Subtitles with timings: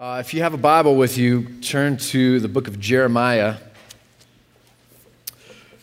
[0.00, 3.56] Uh, if you have a Bible with you, turn to the book of Jeremiah.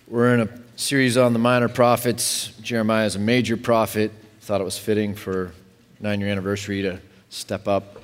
[0.08, 2.48] We're in a series on the minor prophets.
[2.64, 4.12] Jeremiah is a major prophet.
[4.42, 5.52] Thought it was fitting for
[6.00, 7.00] nine year anniversary to
[7.30, 8.02] step up.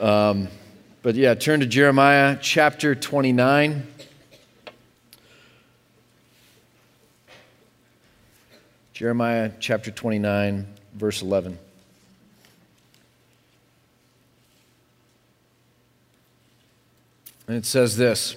[0.00, 0.48] Um,
[1.02, 3.86] but yeah, turn to Jeremiah chapter 29.
[8.94, 11.58] Jeremiah chapter 29, verse 11.
[17.46, 18.36] And it says this.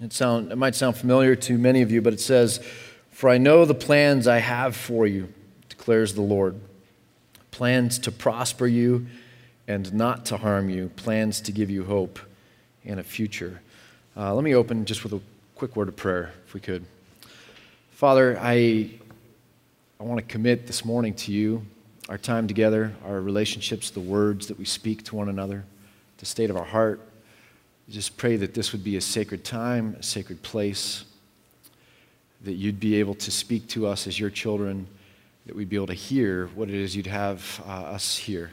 [0.00, 2.58] It, sound, it might sound familiar to many of you, but it says,
[3.10, 5.32] For I know the plans I have for you,
[5.68, 6.60] declares the Lord.
[7.50, 9.06] Plans to prosper you
[9.66, 12.20] and not to harm you, plans to give you hope
[12.84, 13.60] and a future.
[14.16, 15.20] Uh, let me open just with a
[15.56, 16.84] quick word of prayer, if we could.
[17.90, 18.90] Father, I,
[19.98, 21.66] I want to commit this morning to you,
[22.08, 25.64] our time together, our relationships, the words that we speak to one another,
[26.18, 27.00] the state of our heart
[27.90, 31.04] just pray that this would be a sacred time, a sacred place,
[32.44, 34.86] that you'd be able to speak to us as your children,
[35.46, 38.52] that we'd be able to hear what it is you'd have uh, us hear,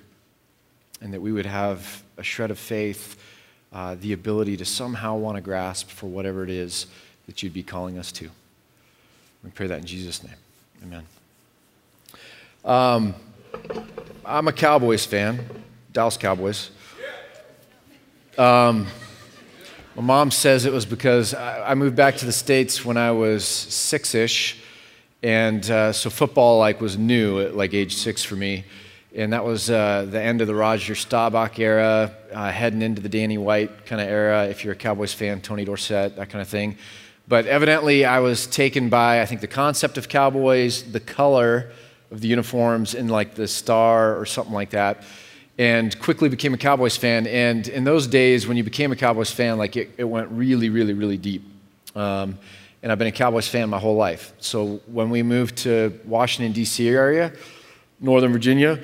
[1.02, 3.22] and that we would have a shred of faith,
[3.74, 6.88] uh, the ability to somehow want to grasp for whatever it is
[7.26, 8.30] that you'd be calling us to.
[9.44, 10.36] We pray that in Jesus' name.
[10.82, 11.04] Amen.
[12.64, 13.14] Um,
[14.26, 15.46] I'm a Cowboys fan,
[15.92, 16.72] Dallas Cowboys.
[18.38, 18.88] Um,
[19.96, 23.46] my mom says it was because I moved back to the States when I was
[23.46, 24.58] six ish.
[25.24, 28.66] And uh, so football like was new at like age six for me.
[29.16, 33.08] And that was uh, the end of the Roger Staubach era, uh, heading into the
[33.08, 34.48] Danny White kind of era.
[34.48, 36.78] If you're a Cowboys fan, Tony Dorsett, that kind of thing.
[37.26, 41.72] But evidently, I was taken by, I think, the concept of Cowboys, the color
[42.12, 45.04] of the uniforms, and like the star or something like that
[45.58, 47.28] and quickly became a Cowboys fan.
[47.28, 50.70] And in those days, when you became a Cowboys fan, like it, it went really,
[50.70, 51.44] really, really deep.
[51.96, 52.38] Um,
[52.84, 54.34] and I've been a Cowboys fan my whole life.
[54.40, 56.88] So when we moved to Washington D.C.
[56.90, 57.32] area,
[58.00, 58.80] Northern Virginia,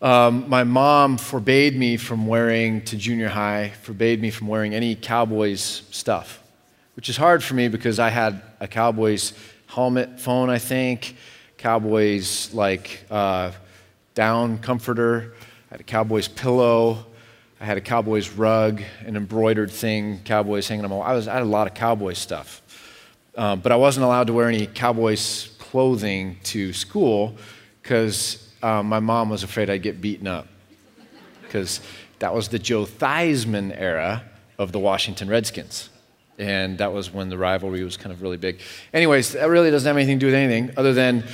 [0.00, 4.94] um, my mom forbade me from wearing to junior high, forbade me from wearing any
[4.94, 6.42] Cowboys stuff,
[6.94, 9.32] which is hard for me because I had a Cowboys
[9.66, 11.16] helmet, phone, I think,
[11.58, 13.52] Cowboys like uh,
[14.14, 15.32] down comforter
[15.74, 17.04] had a Cowboys pillow.
[17.60, 21.04] I had a Cowboys rug, an embroidered thing, Cowboys hanging on my wall.
[21.04, 22.62] I, was, I had a lot of cowboy stuff.
[23.36, 27.36] Um, but I wasn't allowed to wear any Cowboys clothing to school
[27.82, 30.46] because um, my mom was afraid I'd get beaten up.
[31.42, 31.80] Because
[32.20, 34.22] that was the Joe Theismann era
[34.56, 35.90] of the Washington Redskins.
[36.38, 38.60] And that was when the rivalry was kind of really big.
[38.92, 41.24] Anyways, that really doesn't have anything to do with anything other than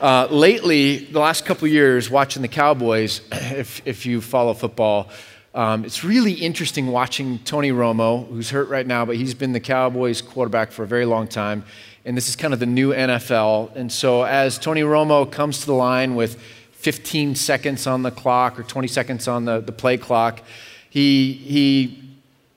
[0.00, 5.10] uh, lately, the last couple years, watching the Cowboys, if, if you follow football,
[5.54, 9.60] um, it's really interesting watching Tony Romo, who's hurt right now, but he's been the
[9.60, 11.64] Cowboys quarterback for a very long time.
[12.04, 13.74] And this is kind of the new NFL.
[13.74, 16.38] And so as Tony Romo comes to the line with
[16.72, 20.42] 15 seconds on the clock or 20 seconds on the, the play clock,
[20.90, 22.02] he, he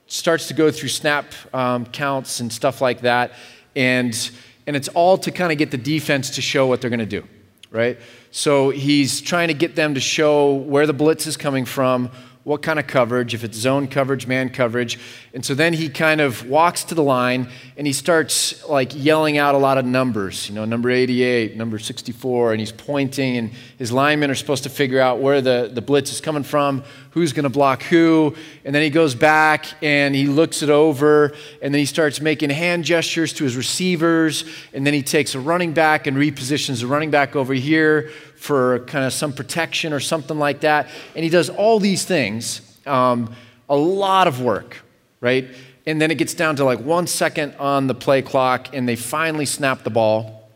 [0.08, 3.32] starts to go through snap um, counts and stuff like that.
[3.78, 4.14] And
[4.68, 7.06] and it's all to kind of get the defense to show what they're going to
[7.06, 7.24] do,
[7.72, 7.98] right?
[8.32, 12.12] So he's trying to get them to show where the blitz is coming from,
[12.50, 14.98] what kind of coverage, if it's zone coverage, man coverage.
[15.36, 19.38] And so then he kind of walks to the line and he starts like yelling
[19.38, 23.52] out a lot of numbers, you know, number 88, number 64, and he's pointing, and
[23.78, 27.34] his linemen are supposed to figure out where the, the blitz is coming from, who's
[27.34, 28.36] going to block who.
[28.66, 32.50] And then he goes back and he looks it over, and then he starts making
[32.50, 34.44] hand gestures to his receivers,
[34.74, 38.10] and then he takes a running back and repositions the running back over here
[38.40, 40.88] for kind of some protection or something like that.
[41.14, 43.36] And he does all these things, um,
[43.68, 44.78] a lot of work,
[45.20, 45.46] right?
[45.86, 48.96] And then it gets down to like one second on the play clock, and they
[48.96, 50.50] finally snap the ball.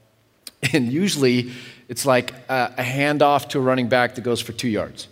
[0.71, 1.51] And usually
[1.89, 5.09] it's like a, a handoff to a running back that goes for two yards.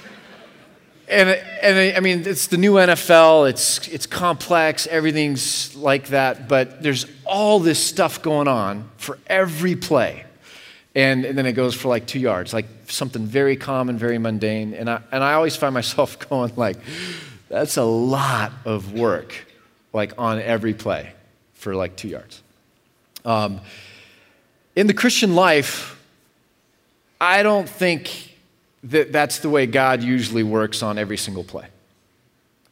[1.10, 6.82] and, and I mean, it's the new NFL, it's, it's complex, everything's like that, but
[6.82, 10.24] there's all this stuff going on for every play
[10.94, 14.74] and, and, then it goes for like two yards, like something very common, very mundane.
[14.74, 16.78] And I, and I always find myself going like,
[17.48, 19.46] that's a lot of work,
[19.92, 21.12] like on every play
[21.54, 22.42] for like two yards.
[23.24, 23.60] Um,
[24.74, 26.00] in the Christian life,
[27.20, 28.36] I don't think
[28.84, 31.66] that that's the way God usually works on every single play.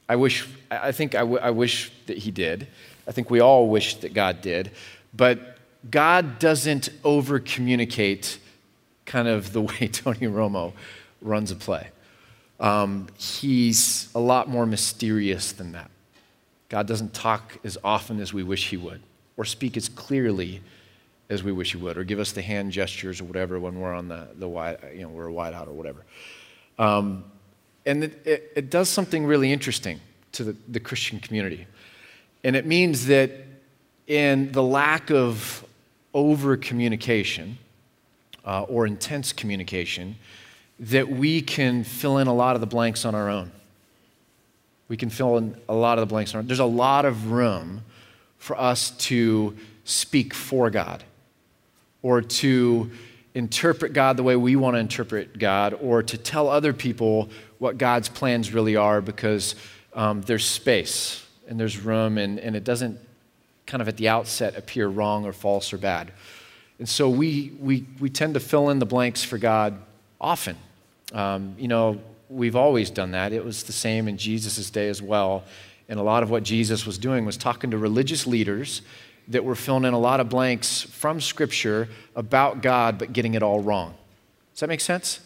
[0.08, 2.66] I wish, I think I, w- I wish that He did.
[3.06, 4.70] I think we all wish that God did.
[5.14, 5.57] But
[5.90, 8.38] God doesn't over communicate
[9.06, 10.72] kind of the way Tony Romo
[11.20, 11.88] runs a play.
[12.60, 15.90] um, he's a lot more mysterious than that.
[16.68, 19.00] God doesn't talk as often as we wish he would,
[19.36, 20.60] or speak as clearly
[21.30, 23.94] as we wish he would, or give us the hand gestures or whatever when we're
[23.94, 26.04] on the, the wide, you know, we're wide out or whatever.
[26.78, 27.24] Um,
[27.86, 30.00] and it, it, it, does something really interesting
[30.32, 31.66] to the, the Christian community.
[32.44, 33.30] And it means that
[34.06, 35.64] in the lack of
[36.14, 37.58] over communication
[38.44, 40.16] uh, or intense communication,
[40.80, 43.50] that we can fill in a lot of the blanks on our own.
[44.88, 46.32] We can fill in a lot of the blanks.
[46.32, 46.46] On our, own.
[46.46, 47.82] there's a lot of room
[48.38, 51.04] for us to speak for God
[52.02, 52.90] or to
[53.34, 57.28] interpret God the way we want to interpret God or to tell other people
[57.58, 59.54] what God's plans really are because
[59.94, 62.98] um, there's space and there's room and, and it doesn't
[63.68, 66.10] kind of at the outset appear wrong or false or bad.
[66.78, 69.78] And so we, we, we tend to fill in the blanks for God
[70.20, 70.56] often.
[71.12, 72.00] Um, you know,
[72.30, 73.32] we've always done that.
[73.32, 75.44] It was the same in Jesus' day as well.
[75.88, 78.82] And a lot of what Jesus was doing was talking to religious leaders
[79.28, 83.42] that were filling in a lot of blanks from Scripture about God, but getting it
[83.42, 83.94] all wrong.
[84.54, 85.20] Does that make sense?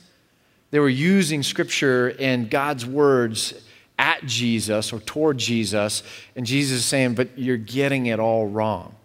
[0.72, 3.54] They were using Scripture and God's words
[4.02, 6.02] at Jesus or toward Jesus,
[6.34, 8.96] and Jesus is saying, but you're getting it all wrong.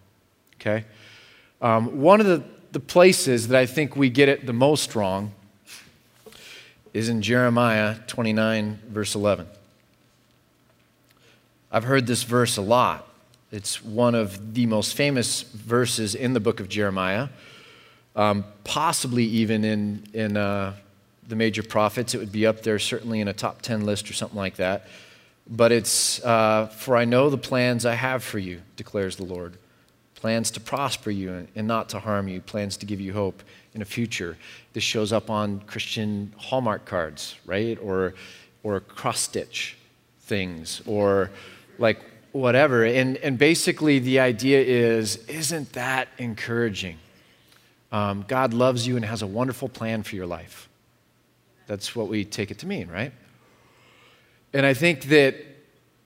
[0.55, 0.85] Okay?
[1.61, 5.33] Um, one of the, the places that I think we get it the most wrong
[6.95, 9.45] is in Jeremiah 29, verse 11.
[11.71, 13.07] I've heard this verse a lot.
[13.51, 17.29] It's one of the most famous verses in the book of Jeremiah,
[18.15, 20.73] um, possibly even in, in uh,
[21.27, 22.13] the major prophets.
[22.13, 24.88] It would be up there, certainly in a top 10 list or something like that.
[25.50, 29.57] But it's, uh, For I know the plans I have for you, declares the Lord
[30.18, 33.44] plans to prosper you and not to harm you, plans to give you hope
[33.75, 34.35] in a future.
[34.74, 37.77] This shows up on Christian Hallmark cards, right?
[37.81, 38.15] Or,
[38.63, 39.77] or cross stitch
[40.21, 41.30] things, or
[41.77, 42.01] like
[42.31, 42.83] whatever.
[42.83, 46.97] And, and basically, the idea is isn't that encouraging?
[47.91, 50.67] Um, God loves you and has a wonderful plan for your life.
[51.68, 53.12] That's what we take it to mean, right?
[54.54, 55.36] And I think that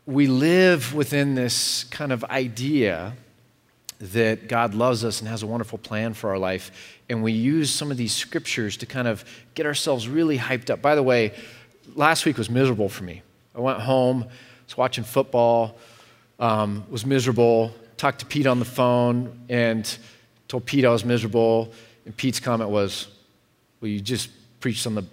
[0.06, 3.14] we live within this kind of idea
[4.00, 7.00] that God loves us and has a wonderful plan for our life.
[7.08, 9.24] And we use some of these scriptures to kind of
[9.54, 10.82] get ourselves really hyped up.
[10.82, 11.34] By the way,
[11.96, 13.22] last week was miserable for me.
[13.56, 14.26] I went home,
[14.66, 15.78] was watching football,
[16.40, 19.98] um, was miserable, talked to Pete on the phone, and
[20.48, 21.72] told Pete I was miserable.
[22.06, 23.08] And Pete's comment was,
[23.80, 25.06] Well, you just preached on the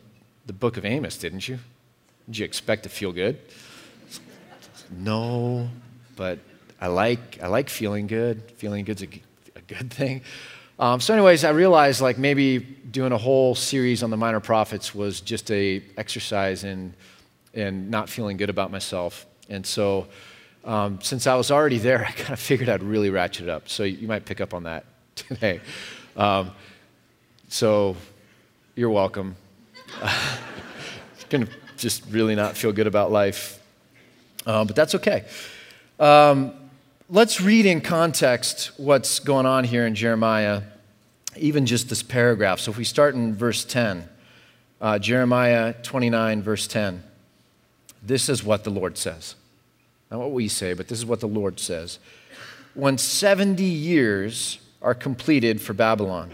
[0.48, 1.58] the book of Amos, didn't you?
[2.26, 3.38] Did you expect to feel good?
[4.90, 5.68] No,
[6.16, 6.38] but
[6.80, 8.42] I like, I like feeling good.
[8.56, 9.08] Feeling good's a,
[9.54, 10.22] a good thing.
[10.78, 14.94] Um, so, anyways, I realized like maybe doing a whole series on the minor prophets
[14.94, 16.94] was just a exercise in,
[17.52, 19.26] in not feeling good about myself.
[19.50, 20.06] And so,
[20.64, 23.68] um, since I was already there, I kind of figured I'd really ratchet it up.
[23.68, 25.60] So you might pick up on that today.
[26.16, 26.52] Um,
[27.48, 27.96] so
[28.76, 29.36] you're welcome.
[31.28, 33.62] going to just really not feel good about life.
[34.46, 35.24] Uh, but that's okay.
[35.98, 36.52] Um,
[37.08, 40.62] let's read in context what's going on here in Jeremiah,
[41.36, 42.60] even just this paragraph.
[42.60, 44.08] So if we start in verse 10,
[44.80, 47.02] uh, Jeremiah 29, verse 10,
[48.02, 49.34] this is what the Lord says.
[50.10, 51.98] Not what we say, but this is what the Lord says.
[52.74, 56.30] When 70 years are completed for Babylon,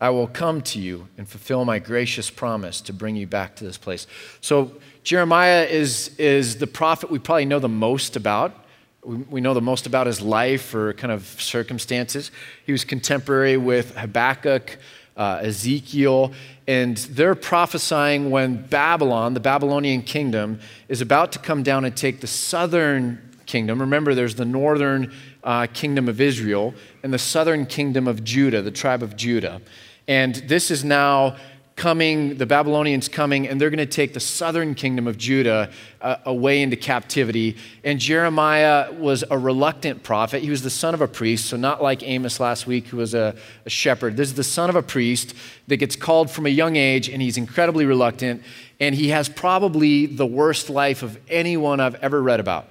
[0.00, 3.64] I will come to you and fulfill my gracious promise to bring you back to
[3.64, 4.06] this place.
[4.40, 8.54] So, Jeremiah is, is the prophet we probably know the most about.
[9.02, 12.30] We, we know the most about his life or kind of circumstances.
[12.66, 14.78] He was contemporary with Habakkuk,
[15.16, 16.32] uh, Ezekiel,
[16.68, 22.20] and they're prophesying when Babylon, the Babylonian kingdom, is about to come down and take
[22.20, 23.80] the southern kingdom.
[23.80, 25.12] Remember, there's the northern
[25.42, 29.60] uh, kingdom of Israel and the southern kingdom of Judah, the tribe of Judah.
[30.08, 31.36] And this is now
[31.76, 36.16] coming, the Babylonians coming, and they're going to take the southern kingdom of Judah uh,
[36.24, 37.56] away into captivity.
[37.84, 40.42] And Jeremiah was a reluctant prophet.
[40.42, 43.14] He was the son of a priest, so not like Amos last week, who was
[43.14, 44.16] a, a shepherd.
[44.16, 45.34] This is the son of a priest
[45.68, 48.42] that gets called from a young age, and he's incredibly reluctant.
[48.80, 52.66] And he has probably the worst life of anyone I've ever read about.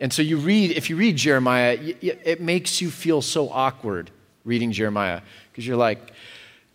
[0.00, 4.10] And so you read, if you read Jeremiah, it makes you feel so awkward
[4.44, 5.20] reading Jeremiah
[5.52, 6.11] because you're like,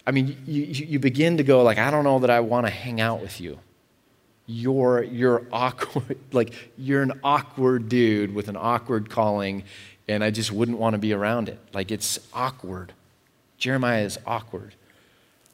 [0.07, 2.71] I mean, you, you begin to go like, I don't know that I want to
[2.71, 3.59] hang out with you.
[4.45, 9.65] You're, you're awkward, like you're an awkward dude with an awkward calling,
[10.07, 11.59] and I just wouldn't want to be around it.
[11.73, 12.93] Like it's awkward.
[13.57, 14.75] Jeremiah is awkward.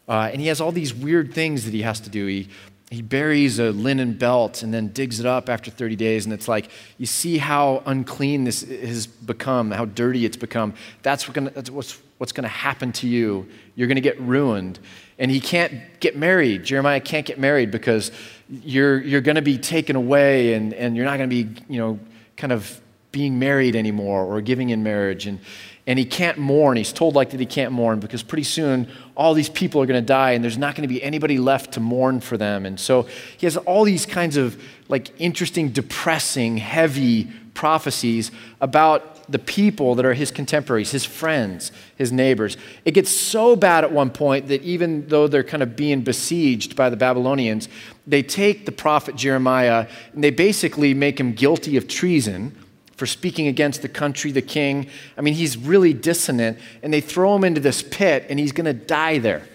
[0.08, 2.28] Uh, and he has all these weird things that he has to do.
[2.28, 2.50] He,
[2.94, 6.26] he buries a linen belt and then digs it up after 30 days.
[6.26, 10.74] And it's like, you see how unclean this has become, how dirty it's become.
[11.02, 13.48] That's, what gonna, that's what's, what's going to happen to you.
[13.76, 14.80] You're going to get ruined.
[15.18, 16.64] And he can't get married.
[16.64, 18.12] Jeremiah can't get married because
[18.50, 21.80] you're, you're going to be taken away and, and you're not going to be, you
[21.80, 22.00] know,
[22.38, 22.80] kind of
[23.12, 25.28] being married anymore or giving in marriage.
[25.28, 25.40] And,
[25.86, 26.78] and he can't mourn.
[26.78, 30.02] He's told like that he can't mourn because pretty soon all these people are going
[30.02, 32.66] to die and there's not going to be anybody left to mourn for them.
[32.66, 33.04] And so
[33.38, 40.06] he has all these kinds of like interesting, depressing, heavy prophecies about the people that
[40.06, 42.58] are his contemporaries, his friends, his neighbors.
[42.86, 46.76] It gets so bad at one point that even though they're kind of being besieged
[46.76, 47.70] by the Babylonians,
[48.06, 52.58] they take the prophet Jeremiah and they basically make him guilty of treason
[52.96, 54.88] for speaking against the country, the king.
[55.18, 58.66] I mean, he's really dissonant, and they throw him into this pit, and he's going
[58.66, 59.48] to die there.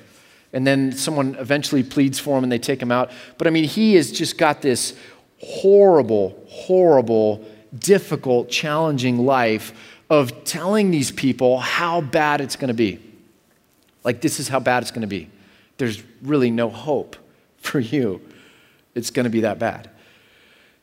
[0.52, 3.10] And then someone eventually pleads for him, and they take him out.
[3.36, 4.94] But I mean, he has just got this
[5.40, 7.44] horrible, horrible,
[7.78, 9.72] difficult, challenging life
[10.10, 12.98] of telling these people how bad it's going to be.
[14.04, 15.28] Like, this is how bad it's going to be.
[15.76, 17.16] There's really no hope
[17.58, 18.20] for you.
[18.94, 19.90] It's going to be that bad.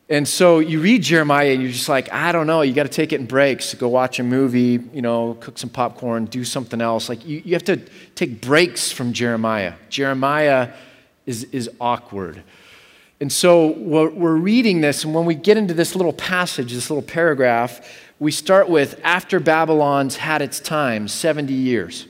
[0.07, 2.89] And so you read Jeremiah and you're just like, I don't know, you got to
[2.89, 3.74] take it in breaks.
[3.74, 7.09] Go watch a movie, you know, cook some popcorn, do something else.
[7.09, 7.77] Like you, you have to
[8.13, 9.74] take breaks from Jeremiah.
[9.89, 10.74] Jeremiah
[11.25, 12.43] is, is awkward.
[13.19, 16.89] And so we're, we're reading this, and when we get into this little passage, this
[16.89, 22.07] little paragraph, we start with after Babylon's had its time, 70 years.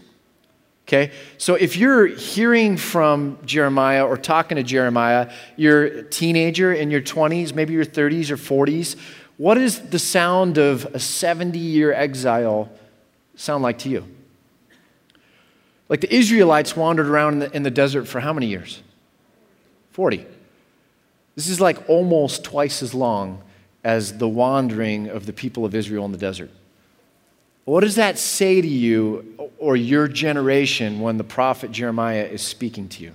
[0.87, 1.11] Okay?
[1.39, 7.01] So if you're hearing from Jeremiah or talking to Jeremiah, you're a teenager in your
[7.01, 8.95] 20s, maybe your 30s or 40s,
[9.37, 12.69] what does the sound of a 70 year exile
[13.35, 14.05] sound like to you?
[15.89, 18.81] Like the Israelites wandered around in the, in the desert for how many years?
[19.91, 20.25] 40.
[21.35, 23.41] This is like almost twice as long
[23.83, 26.51] as the wandering of the people of Israel in the desert.
[27.65, 32.88] What does that say to you or your generation when the prophet Jeremiah is speaking
[32.89, 33.13] to you?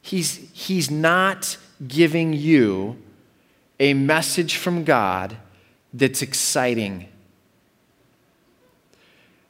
[0.00, 2.96] He's, he's not giving you
[3.78, 5.36] a message from God
[5.92, 7.08] that's exciting.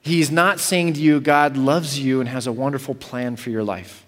[0.00, 3.62] He's not saying to you, God loves you and has a wonderful plan for your
[3.62, 4.04] life.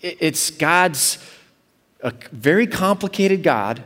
[0.00, 1.18] It's God's
[2.00, 3.84] a very complicated God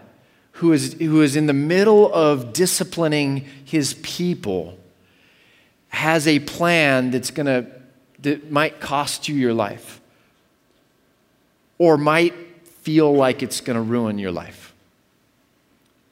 [0.56, 4.78] who is, who is in the middle of disciplining his people
[5.88, 7.66] has a plan that's going to
[8.20, 10.00] that might cost you your life
[11.78, 12.34] or might
[12.66, 14.74] feel like it's going to ruin your life.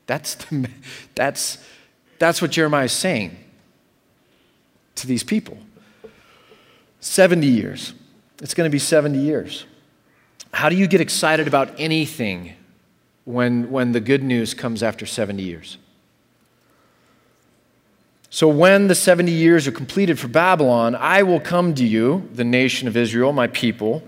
[0.06, 0.68] That's, the,
[1.14, 1.58] that's,
[2.18, 3.36] that's what jeremiah is saying
[4.96, 5.58] to these people.
[7.00, 7.94] 70 years.
[8.40, 9.64] It's going to be 70 years.
[10.52, 12.54] How do you get excited about anything
[13.25, 15.78] when, when the good news comes after 70 years.
[18.31, 22.43] So, when the 70 years are completed for Babylon, I will come to you, the
[22.43, 24.02] nation of Israel, my people,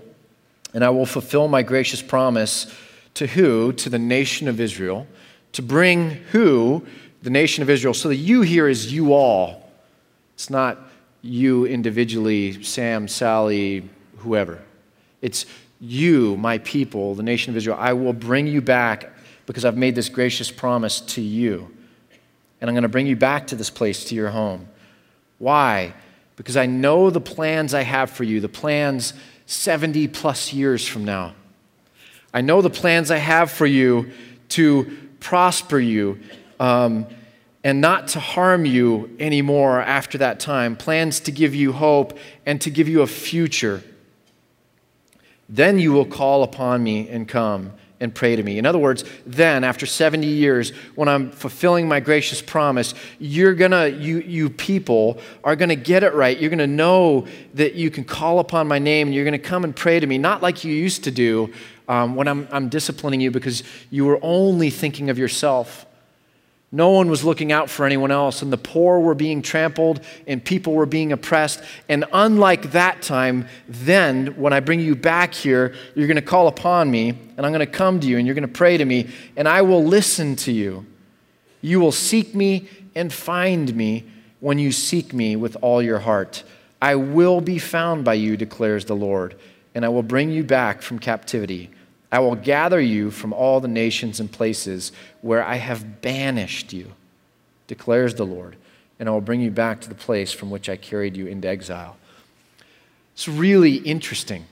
[0.73, 2.67] and I will fulfill my gracious promise
[3.13, 3.71] to who?
[3.71, 5.07] To the nation of Israel.
[5.53, 6.85] To bring who?
[7.23, 7.93] The nation of Israel.
[7.93, 9.71] So, the you here is you all.
[10.33, 10.77] It's not
[11.21, 14.61] you individually, Sam, Sally, whoever.
[15.21, 15.45] It's
[15.79, 19.11] you, my people, the nation of Israel, I will bring you back
[19.45, 21.71] because I've made this gracious promise to you.
[22.59, 24.67] And I'm going to bring you back to this place, to your home.
[25.37, 25.93] Why?
[26.35, 29.13] Because I know the plans I have for you, the plans
[29.45, 31.33] 70 plus years from now.
[32.33, 34.11] I know the plans I have for you
[34.49, 36.19] to prosper you
[36.59, 37.05] um,
[37.63, 40.75] and not to harm you anymore after that time.
[40.75, 43.83] Plans to give you hope and to give you a future.
[45.49, 48.59] Then you will call upon me and come and pray to me.
[48.59, 53.87] In other words, then after 70 years, when I'm fulfilling my gracious promise, you're gonna,
[53.87, 56.37] you, you people are gonna get it right.
[56.37, 57.25] You're gonna know
[57.55, 60.17] that you can call upon my name and you're gonna come and pray to me,
[60.19, 61.51] not like you used to do
[61.87, 65.86] um, when I'm, I'm disciplining you because you were only thinking of yourself.
[66.71, 70.43] No one was looking out for anyone else, and the poor were being trampled, and
[70.43, 71.61] people were being oppressed.
[71.87, 76.49] And unlike that time, then when I bring you back here, you're going to call
[76.49, 78.83] upon me, and I'm going to come to you, and you're going to pray to
[78.83, 80.85] me, and I will listen to you.
[81.61, 84.03] You will seek me and find me
[84.41, 86.43] when you seek me with all your heart.
[86.81, 89.35] I will be found by you, declares the Lord,
[89.73, 91.69] and I will bring you back from captivity.
[92.11, 96.93] I will gather you from all the nations and places where I have banished you,
[97.67, 98.55] declares the Lord,
[98.99, 101.47] and I will bring you back to the place from which I carried you into
[101.47, 101.97] exile.
[103.13, 104.45] It's really interesting.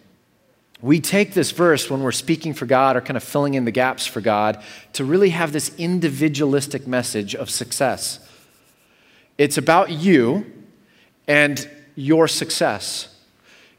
[0.82, 3.72] we take this verse when we're speaking for God or kind of filling in the
[3.72, 4.62] gaps for God
[4.94, 8.20] to really have this individualistic message of success.
[9.38, 10.46] It's about you
[11.28, 13.16] and your success.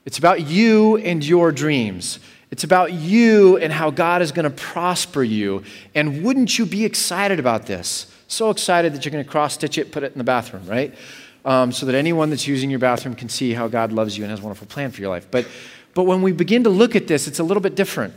[0.04, 2.18] It's about you and your dreams.
[2.50, 5.64] It's about you and how God is going to prosper you.
[5.94, 8.12] And wouldn't you be excited about this?
[8.28, 10.94] So excited that you're going to cross stitch it, put it in the bathroom, right?
[11.44, 14.30] Um, so that anyone that's using your bathroom can see how God loves you and
[14.30, 15.28] has a wonderful plan for your life.
[15.30, 15.46] But,
[15.94, 18.14] but when we begin to look at this, it's a little bit different.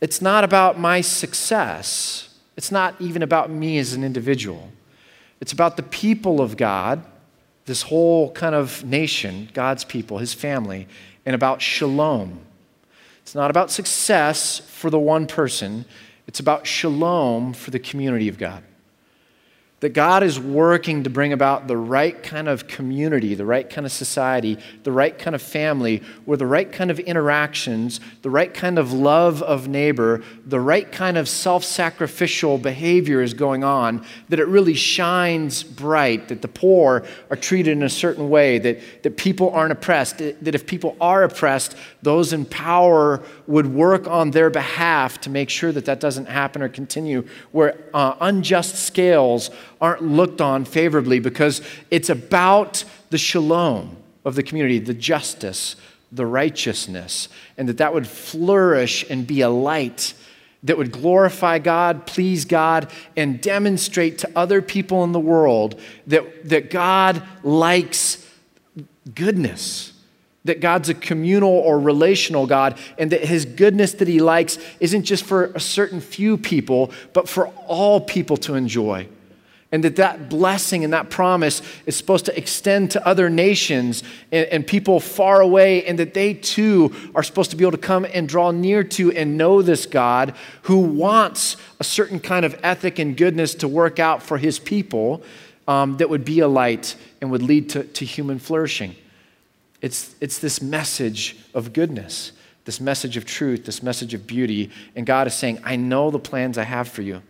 [0.00, 4.70] It's not about my success, it's not even about me as an individual.
[5.40, 7.02] It's about the people of God,
[7.64, 10.86] this whole kind of nation, God's people, his family,
[11.24, 12.40] and about shalom.
[13.30, 15.84] It's not about success for the one person,
[16.26, 18.64] it's about shalom for the community of God
[19.80, 23.86] that God is working to bring about the right kind of community, the right kind
[23.86, 28.52] of society, the right kind of family, where the right kind of interactions, the right
[28.52, 34.04] kind of love of neighbor, the right kind of self sacrificial behavior is going on,
[34.28, 39.02] that it really shines bright, that the poor are treated in a certain way, that,
[39.02, 44.30] that people aren't oppressed, that if people are oppressed, those in power would work on
[44.30, 49.50] their behalf to make sure that that doesn't happen or continue, where uh, unjust scales
[49.80, 55.76] aren't looked on favorably because it's about the shalom of the community, the justice,
[56.12, 60.14] the righteousness, and that that would flourish and be a light
[60.62, 66.48] that would glorify God, please God, and demonstrate to other people in the world that,
[66.50, 68.28] that God likes
[69.14, 69.94] goodness,
[70.44, 75.04] that God's a communal or relational God, and that his goodness that he likes isn't
[75.04, 79.08] just for a certain few people, but for all people to enjoy
[79.72, 84.46] and that that blessing and that promise is supposed to extend to other nations and,
[84.46, 88.04] and, people far away and that they too are supposed to be able to come
[88.12, 92.98] and draw near to and know this god who wants a certain kind of ethic
[92.98, 95.22] and goodness to work out for his people
[95.68, 98.96] um, that would be a light and would lead to, to human flourishing.
[99.80, 102.32] It's, it's this message of goodness
[102.66, 104.70] this message of truth this message of beauty.
[104.94, 107.22] And god is saying i know the plans i have for you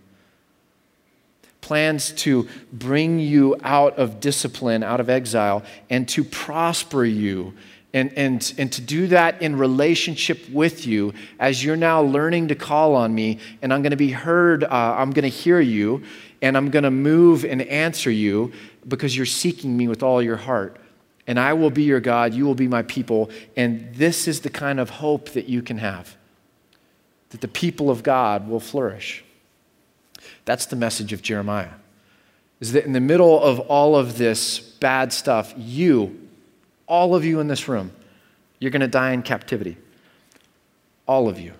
[1.61, 7.55] plans to bring you out of discipline, out of exile, and to prosper you.
[7.92, 12.55] And, and, and to do that in relationship with you as you're now learning to
[12.55, 16.05] call on me, and I'm going to be heard, uh, I'm going to hear you,
[16.40, 18.53] and I'm going to move and answer you
[18.87, 20.77] because you're seeking me with all your heart.
[21.27, 23.31] And I will be your God, you will be my people.
[23.57, 26.16] And this is the kind of hope that you can have
[27.31, 29.25] that the people of God will flourish.
[30.45, 31.71] That's the message of Jeremiah.
[32.61, 36.29] Is that in the middle of all of this bad stuff, you,
[36.87, 37.93] all of you in this room,
[38.59, 39.77] you're going to die in captivity.
[41.07, 41.55] All of you.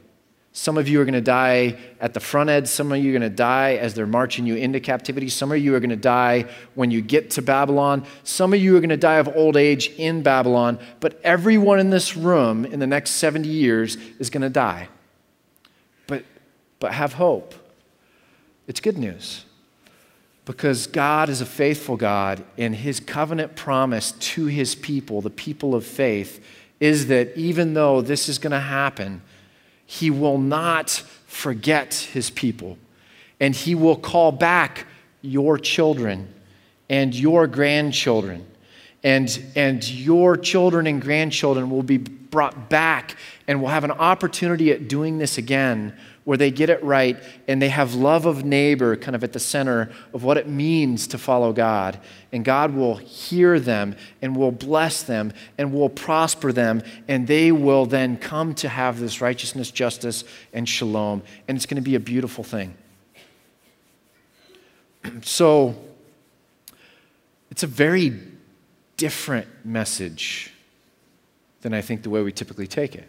[0.53, 2.67] Some of you are going to die at the front edge.
[2.67, 5.29] Some of you are going to die as they're marching you into captivity.
[5.29, 8.05] Some of you are going to die when you get to Babylon.
[8.25, 10.79] Some of you are going to die of old age in Babylon.
[10.99, 14.89] But everyone in this room in the next 70 years is going to die.
[16.09, 16.25] But,
[16.81, 17.55] but have hope
[18.71, 19.45] it's good news
[20.45, 25.75] because God is a faithful God, and his covenant promise to his people, the people
[25.75, 26.45] of faith,
[26.79, 29.23] is that even though this is going to happen,
[29.85, 30.89] he will not
[31.27, 32.79] forget his people,
[33.41, 34.87] and he will call back
[35.21, 36.33] your children
[36.89, 38.47] and your grandchildren.
[39.03, 43.17] And, and your children and grandchildren will be brought back
[43.49, 47.17] and will have an opportunity at doing this again where they get it right
[47.49, 51.07] and they have love of neighbor kind of at the center of what it means
[51.09, 51.99] to follow God.
[52.33, 57.51] And God will hear them and will bless them and will prosper them, and they
[57.53, 61.23] will then come to have this righteousness, justice, and shalom.
[61.49, 62.75] And it's going to be a beautiful thing.
[65.23, 65.75] So,
[67.51, 68.19] it's a very
[68.97, 70.53] different message
[71.63, 73.09] than I think the way we typically take it.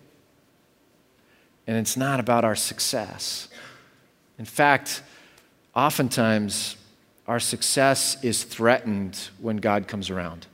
[1.71, 3.47] And it's not about our success.
[4.37, 5.03] In fact,
[5.73, 6.75] oftentimes
[7.27, 10.47] our success is threatened when God comes around.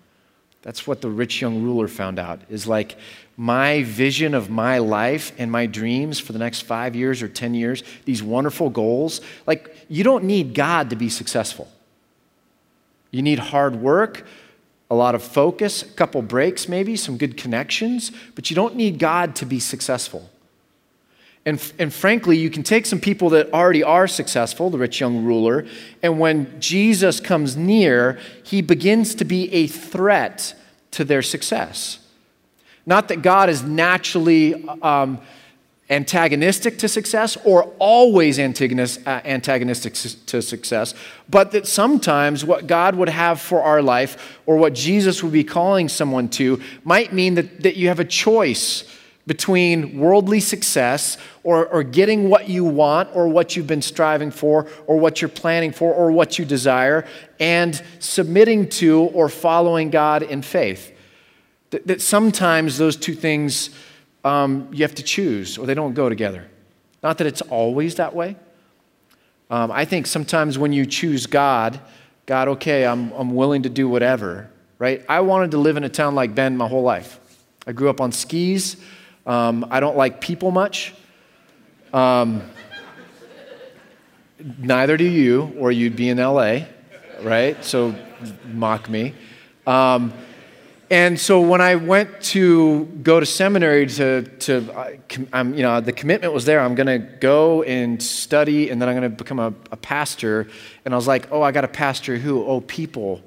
[0.62, 2.99] That's what the rich young ruler found out is like
[3.36, 7.56] my vision of my life and my dreams for the next five years or 10
[7.56, 9.19] years, these wonderful goals.
[9.47, 11.67] Like, you don't need God to be successful.
[13.10, 14.23] You need hard work,
[14.91, 18.99] a lot of focus, a couple breaks, maybe, some good connections, but you don't need
[18.99, 20.30] God to be successful.
[21.48, 25.24] And, and frankly, you can take some people that already are successful, the rich young
[25.24, 25.66] ruler,
[26.04, 30.54] and when Jesus comes near, he begins to be a threat
[30.92, 32.00] to their success.
[32.86, 35.22] Not that God is naturally um,
[35.90, 40.94] antagonistic to success or always uh, antagonistic to success,
[41.30, 45.46] but that sometimes what God would have for our life or what Jesus would be
[45.46, 48.84] calling someone to might mean that, that you have a choice
[49.28, 54.68] between worldly success or, or getting what you want or what you've been striving for
[54.88, 57.06] or what you're planning for or what you desire
[57.40, 60.94] and submitting to or following God in faith.
[61.72, 63.70] That, sometimes those two things
[64.24, 66.48] um, you have to choose or they don't go together.
[67.04, 68.38] Not that it's always that way.
[69.50, 71.80] Um, I think sometimes when you choose God,
[72.26, 75.06] God, okay, I'm, I'm willing to do whatever, right?
[75.08, 77.20] I wanted to live in a town like Bend my whole life.
[77.66, 78.78] I grew up on skis.
[79.28, 80.96] Um, I don't like people much.
[81.94, 82.42] Um,
[84.58, 86.60] neither do you, or you'd be in LA,
[87.22, 87.63] right?
[87.63, 87.94] So
[88.46, 89.13] mock me.
[89.66, 90.13] Um,
[90.90, 95.92] and so when I went to go to seminary to, to uh, you know, the
[95.92, 96.62] commitment was there.
[96.62, 100.48] I'm going to go and study, and then I'm going to become a, a pastor.
[100.86, 102.46] And I was like, oh, I got a pastor who?
[102.46, 103.22] Oh, people.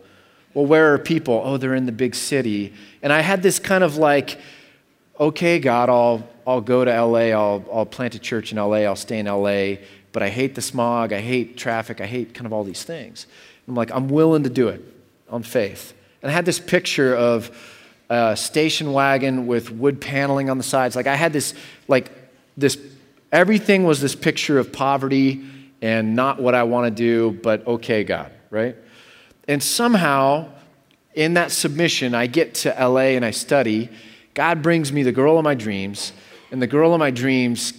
[0.55, 1.43] Well, where are people?
[1.45, 2.73] Oh, they're in the big city.
[3.03, 4.41] And I had this kind of like,
[5.21, 8.97] okay, God, I'll, I'll go to LA, I'll, I'll plant a church in LA, I'll
[8.97, 9.77] stay in LA,
[10.13, 13.27] but I hate the smog, I hate traffic, I hate kind of all these things.
[13.69, 14.83] I'm like, I'm willing to do it
[15.29, 15.93] on faith.
[16.23, 17.51] And I had this picture of
[18.09, 20.97] a station wagon with wood paneling on the sides.
[20.97, 21.55] Like I had this,
[21.87, 22.11] like
[22.57, 22.79] this,
[23.31, 25.45] everything was this picture of poverty
[25.83, 28.75] and not what I want to do, but okay, God, right?
[29.47, 30.49] And somehow,
[31.15, 33.91] in that submission, I get to LA and I study,
[34.40, 36.14] God brings me the girl of my dreams,
[36.50, 37.74] and the girl of my dreams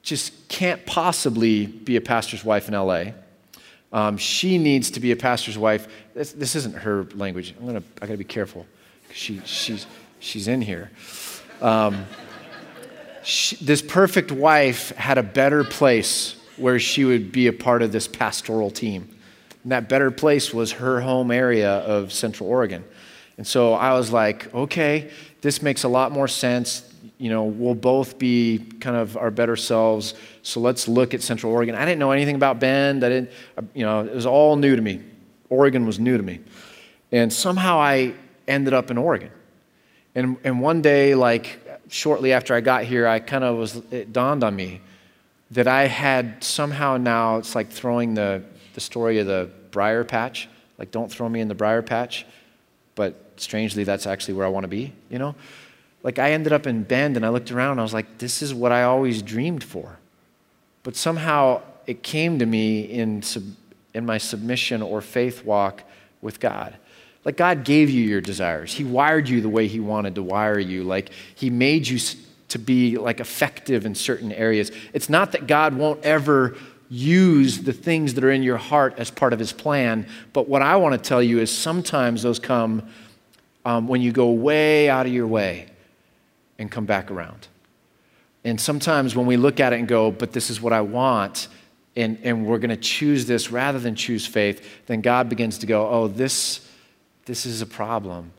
[0.00, 3.12] just can't possibly be a pastor's wife in LA.
[3.92, 5.88] Um, she needs to be a pastor's wife.
[6.14, 7.54] This, this isn't her language.
[7.60, 8.64] I'm gonna, I gotta be careful.
[9.12, 9.86] She, she's,
[10.20, 10.90] she's in here.
[11.60, 12.06] Um,
[13.22, 17.92] she, this perfect wife had a better place where she would be a part of
[17.92, 19.06] this pastoral team.
[19.64, 22.84] And that better place was her home area of Central Oregon.
[23.36, 25.10] And so I was like, okay,
[25.40, 26.92] this makes a lot more sense.
[27.18, 30.14] You know, we'll both be kind of our better selves.
[30.42, 31.74] So let's look at Central Oregon.
[31.74, 33.04] I didn't know anything about Bend.
[33.04, 33.30] I didn't,
[33.74, 35.00] you know, it was all new to me.
[35.48, 36.40] Oregon was new to me.
[37.12, 38.14] And somehow I
[38.46, 39.30] ended up in Oregon.
[40.14, 44.12] And, and one day, like shortly after I got here, I kind of was, it
[44.12, 44.80] dawned on me
[45.50, 48.42] that I had somehow now, it's like throwing the,
[48.74, 50.48] the story of the briar patch.
[50.78, 52.24] Like, don't throw me in the briar patch.
[52.94, 55.34] But strangely, that's actually where I want to be, you know?
[56.02, 58.42] Like, I ended up in Bend and I looked around and I was like, this
[58.42, 59.98] is what I always dreamed for.
[60.82, 63.54] But somehow it came to me in, sub-
[63.94, 65.82] in my submission or faith walk
[66.22, 66.76] with God.
[67.24, 70.58] Like, God gave you your desires, He wired you the way He wanted to wire
[70.58, 70.84] you.
[70.84, 71.98] Like, He made you
[72.48, 74.72] to be like effective in certain areas.
[74.92, 76.56] It's not that God won't ever
[76.90, 80.06] use the things that are in your heart as part of his plan.
[80.32, 82.88] But what I want to tell you is sometimes those come
[83.64, 85.68] um, when you go way out of your way
[86.58, 87.46] and come back around.
[88.44, 91.48] And sometimes when we look at it and go, but this is what I want,
[91.94, 95.66] and, and we're going to choose this rather than choose faith, then God begins to
[95.66, 96.66] go, oh, this,
[97.26, 98.32] this is a problem.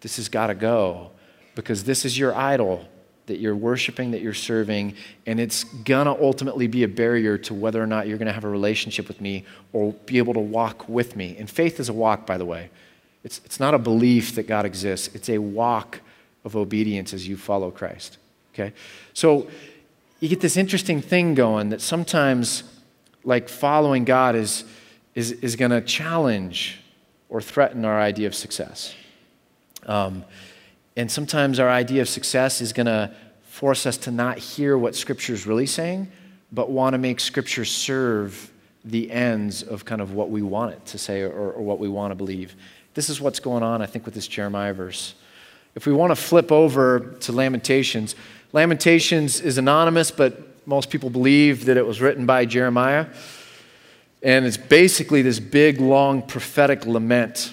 [0.00, 1.10] This has got to go
[1.54, 2.86] because this is your idol
[3.28, 4.94] that you're worshiping, that you're serving,
[5.26, 5.64] and it's
[6.06, 9.20] to ultimately be a barrier to whether or not you're to have a relationship with
[9.20, 11.36] me or be able to walk with me.
[11.38, 12.70] And faith is a walk, by the way.
[13.24, 16.00] It's, it's not a belief that God exists, it's a walk
[16.44, 18.18] of obedience as you follow Christ.
[18.54, 18.72] Okay?
[19.12, 19.48] So
[20.20, 22.64] you get this interesting thing going that sometimes,
[23.24, 24.64] like, following God is,
[25.14, 26.80] is, is to challenge
[27.28, 28.94] or threaten our idea of success.
[29.86, 30.24] Um,
[30.98, 34.96] and sometimes our idea of success is going to force us to not hear what
[34.96, 36.08] Scripture is really saying,
[36.50, 38.50] but want to make Scripture serve
[38.84, 41.88] the ends of kind of what we want it to say or, or what we
[41.88, 42.56] want to believe.
[42.94, 45.14] This is what's going on, I think, with this Jeremiah verse.
[45.76, 48.16] If we want to flip over to Lamentations,
[48.52, 53.06] Lamentations is anonymous, but most people believe that it was written by Jeremiah.
[54.20, 57.52] And it's basically this big, long prophetic lament.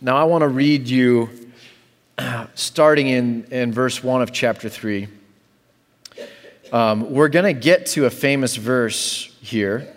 [0.00, 1.45] Now, I want to read you
[2.54, 5.08] starting in, in verse 1 of chapter 3.
[6.72, 9.92] Um, we're going to get to a famous verse here.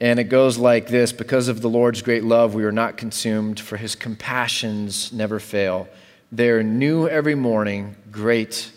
[0.00, 3.60] And it goes like this Because of the Lord's great love, we are not consumed,
[3.60, 5.88] for his compassions never fail.
[6.32, 7.96] They are new every morning.
[8.10, 8.70] Great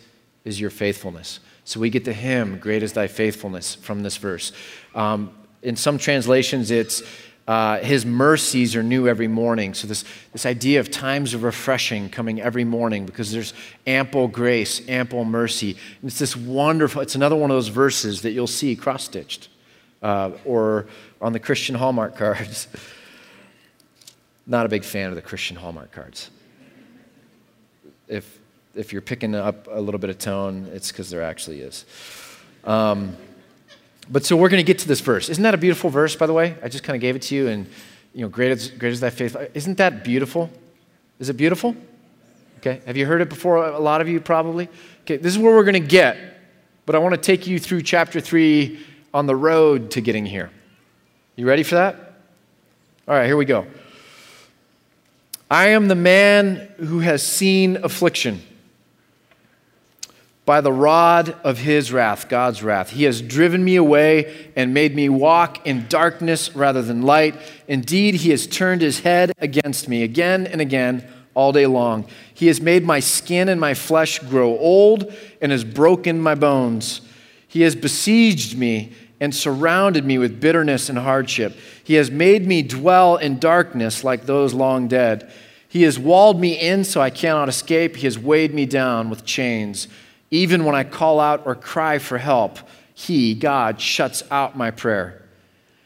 [0.46, 1.39] is your faithfulness.
[1.63, 4.52] So we get to hymn, Great is thy faithfulness, from this verse.
[4.96, 7.04] Um, in some translations, it's
[7.48, 9.74] Uh, his mercies are new every morning.
[9.74, 13.54] So, this, this idea of times of refreshing coming every morning because there's
[13.86, 15.78] ample grace, ample mercy.
[16.02, 19.48] And it's this wonderful, it's another one of those verses that you'll see cross stitched
[20.02, 20.88] uh, or
[21.22, 22.68] on the Christian Hallmark cards.
[24.46, 26.30] Not a big fan of the Christian Hallmark cards.
[28.10, 28.40] If,
[28.76, 31.86] if you're picking up a little bit of tone, it's because there actually is.
[32.66, 33.16] Um,
[34.10, 35.30] but so we're going to get to this verse.
[35.30, 36.56] Isn't that a beautiful verse, by the way?
[36.63, 37.67] I just kind of gave it to you, and
[38.13, 39.36] you know, great is, great is thy faith.
[39.54, 40.50] Isn't that beautiful?
[41.20, 41.76] Is it beautiful?
[42.60, 42.82] Okay.
[42.86, 43.65] Have you heard it before?
[43.65, 44.70] A lot of you probably.
[45.02, 45.17] Okay.
[45.17, 46.17] This is where we're going to get,
[46.86, 48.80] but I want to take you through chapter three
[49.13, 50.50] on the road to getting here.
[51.36, 51.96] You ready for that?
[53.08, 53.26] All right.
[53.26, 53.67] Here we go.
[55.50, 58.41] I am the man who has seen affliction
[60.48, 62.92] by the rod of his wrath, God's wrath.
[62.92, 67.36] He has driven me away and made me walk in darkness rather than light.
[67.68, 72.06] Indeed, he has turned his head against me again and again all day long.
[72.34, 77.02] He has made my skin and my flesh grow old and has broken my bones.
[77.46, 81.58] He has besieged me and surrounded me with bitterness and hardship.
[81.84, 85.30] He has made me dwell in darkness like those long dead.
[85.68, 87.98] He has walled me in so I cannot escape.
[87.98, 89.90] He has weighed me down with chains.
[90.30, 92.60] Even when I call out or cry for help,
[92.94, 95.24] He, God, shuts out my prayer.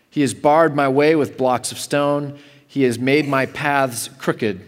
[0.10, 2.38] He has barred my way with blocks of stone.
[2.68, 4.62] He has made my paths crooked.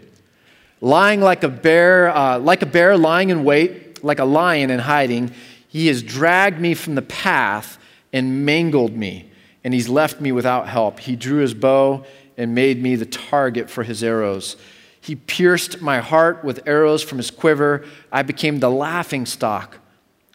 [0.80, 4.80] Lying like a bear, uh, like a bear lying in wait, like a lion in
[4.80, 5.32] hiding,
[5.68, 7.78] he has dragged me from the path
[8.12, 9.30] and mangled me,
[9.64, 11.00] and he's left me without help.
[11.00, 12.04] He drew his bow
[12.36, 14.56] and made me the target for his arrows.
[15.04, 17.84] He pierced my heart with arrows from his quiver.
[18.10, 19.76] I became the laughing stock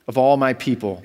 [0.07, 1.03] of all my people.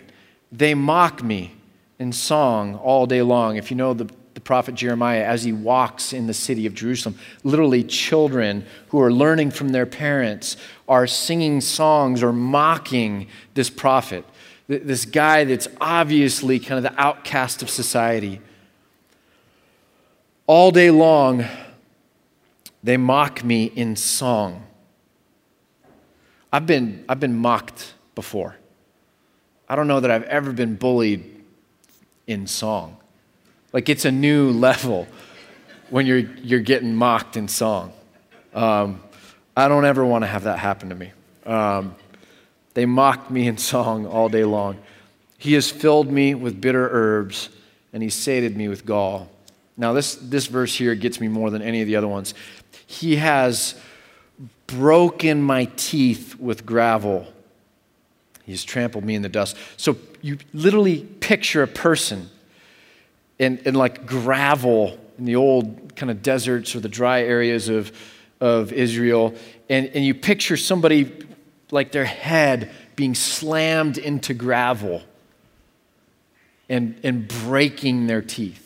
[0.52, 1.54] They mock me
[1.98, 3.56] in song all day long.
[3.56, 7.18] If you know the, the prophet Jeremiah, as he walks in the city of Jerusalem,
[7.42, 14.26] literally children who are learning from their parents are singing songs or mocking this prophet,
[14.68, 18.42] this guy that's obviously kind of the outcast of society.
[20.46, 21.46] All day long,
[22.84, 24.62] they mock me in song.
[26.52, 28.56] I've been, I've been mocked before.
[29.66, 31.24] I don't know that I've ever been bullied
[32.26, 32.98] in song.
[33.72, 35.08] Like it's a new level
[35.88, 37.92] when you're, you're getting mocked in song.
[38.54, 39.00] Um,
[39.56, 41.10] I don't ever want to have that happen to me.
[41.46, 41.94] Um,
[42.74, 44.76] they mocked me in song all day long.
[45.38, 47.48] He has filled me with bitter herbs,
[47.92, 49.30] and he sated me with gall.
[49.76, 52.34] Now, this, this verse here gets me more than any of the other ones.
[53.00, 53.74] He has
[54.66, 57.26] broken my teeth with gravel.
[58.44, 59.56] He's trampled me in the dust.
[59.76, 62.30] So you literally picture a person
[63.38, 67.92] in, in like gravel in the old kind of deserts or the dry areas of,
[68.40, 69.34] of Israel.
[69.68, 71.12] And, and you picture somebody
[71.70, 75.02] like their head being slammed into gravel
[76.68, 78.63] and, and breaking their teeth.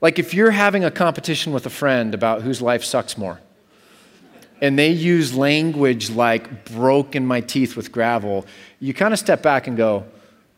[0.00, 3.40] Like if you're having a competition with a friend about whose life sucks more,
[4.60, 8.46] and they use language like broken my teeth with gravel,
[8.80, 10.04] you kind of step back and go,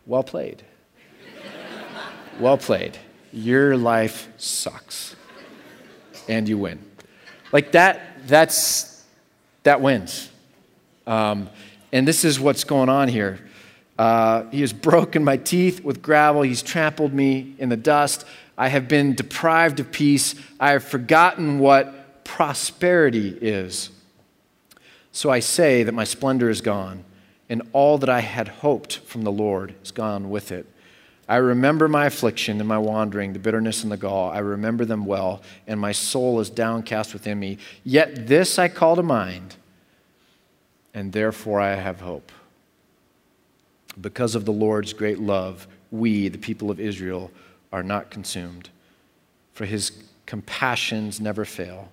[0.07, 0.63] well played.
[2.39, 2.99] well played.
[3.33, 5.17] Your life sucks.
[6.29, 6.79] And you win.
[7.53, 9.05] Like that, that's,
[9.65, 10.31] that wins.
[11.07, 11.49] Um,
[11.93, 13.41] and this is what's going on here.
[13.99, 16.43] Uh, he has broken my teeth with gravel.
[16.43, 18.25] He's trampled me in the dust.
[18.61, 20.35] I have been deprived of peace.
[20.61, 23.89] I have forgotten what prosperity is.
[25.13, 27.05] So I say that my splendor is gone,
[27.49, 30.67] and all that I had hoped from the Lord is gone with it.
[31.27, 34.31] I remember my affliction and my wandering, the bitterness and the gall.
[34.31, 37.57] I remember them well, and my soul is downcast within me.
[37.83, 39.57] Yet this I call to mind,
[40.93, 42.31] and therefore I have hope.
[43.99, 47.31] Because of the Lord's great love, we, the people of Israel,
[47.73, 48.71] are not consumed,
[49.53, 49.93] for his
[50.27, 51.91] compassions never fail.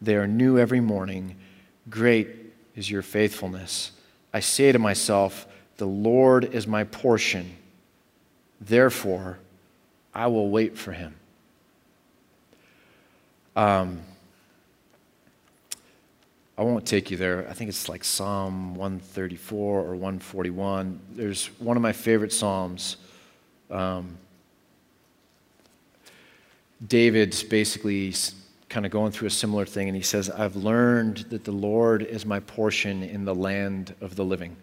[0.00, 1.36] They are new every morning.
[1.90, 2.28] Great
[2.76, 3.92] is your faithfulness.
[4.32, 5.46] I say to myself,
[5.78, 7.56] The Lord is my portion.
[8.60, 9.38] Therefore,
[10.14, 11.14] I will wait for him.
[13.56, 14.00] Um,
[16.56, 17.46] I won't take you there.
[17.48, 21.00] I think it's like Psalm 134 or 141.
[21.12, 22.96] There's one of my favorite Psalms.
[23.70, 24.18] Um,
[26.86, 28.14] David's basically
[28.68, 32.02] kind of going through a similar thing, and he says, I've learned that the Lord
[32.02, 34.56] is my portion in the land of the living.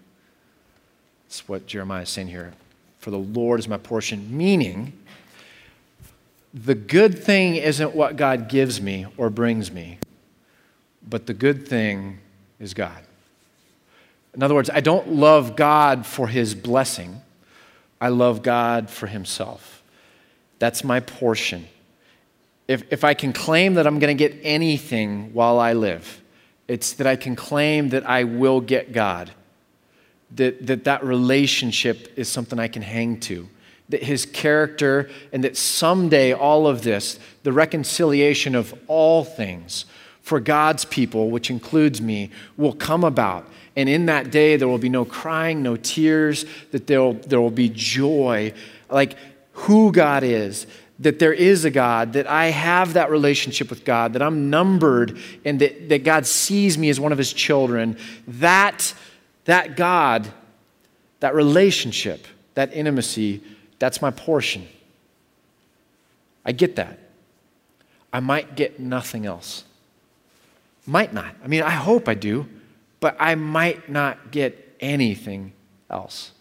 [1.28, 2.54] That's what Jeremiah is saying here.
[3.00, 4.94] For the Lord is my portion, meaning
[6.54, 9.98] the good thing isn't what God gives me or brings me,
[11.08, 12.20] but the good thing
[12.60, 13.04] is God.
[14.34, 17.22] In other words, I don't love God for his blessing,
[18.00, 19.84] I love God for himself.
[20.60, 21.68] That's my portion.
[22.68, 26.22] If, if I can claim that I'm going to get anything while I live,
[26.68, 29.32] it's that I can claim that I will get God,
[30.32, 33.48] that that, that relationship is something I can hang to
[33.90, 39.86] that his character, and that someday all of this, the reconciliation of all things
[40.22, 43.48] for God's people, which includes me, will come about.
[43.76, 47.40] And in that day, there will be no crying, no tears, that there will, there
[47.40, 48.54] will be joy.
[48.90, 49.18] Like
[49.52, 50.66] who God is,
[51.00, 55.18] that there is a God, that I have that relationship with God, that I'm numbered,
[55.44, 57.98] and that, that God sees me as one of his children.
[58.28, 58.94] That,
[59.46, 60.28] that God,
[61.20, 63.44] that relationship, that intimacy,
[63.78, 64.68] that's my portion.
[66.46, 67.00] I get that.
[68.14, 69.66] I might get nothing else.
[70.86, 71.36] Might not.
[71.44, 72.48] I mean, I hope I do,
[73.02, 75.52] but I might not get anything
[75.90, 76.32] else.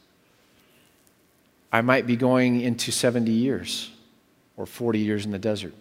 [1.72, 3.90] I might be going into 70 years
[4.56, 5.74] or 40 years in the desert.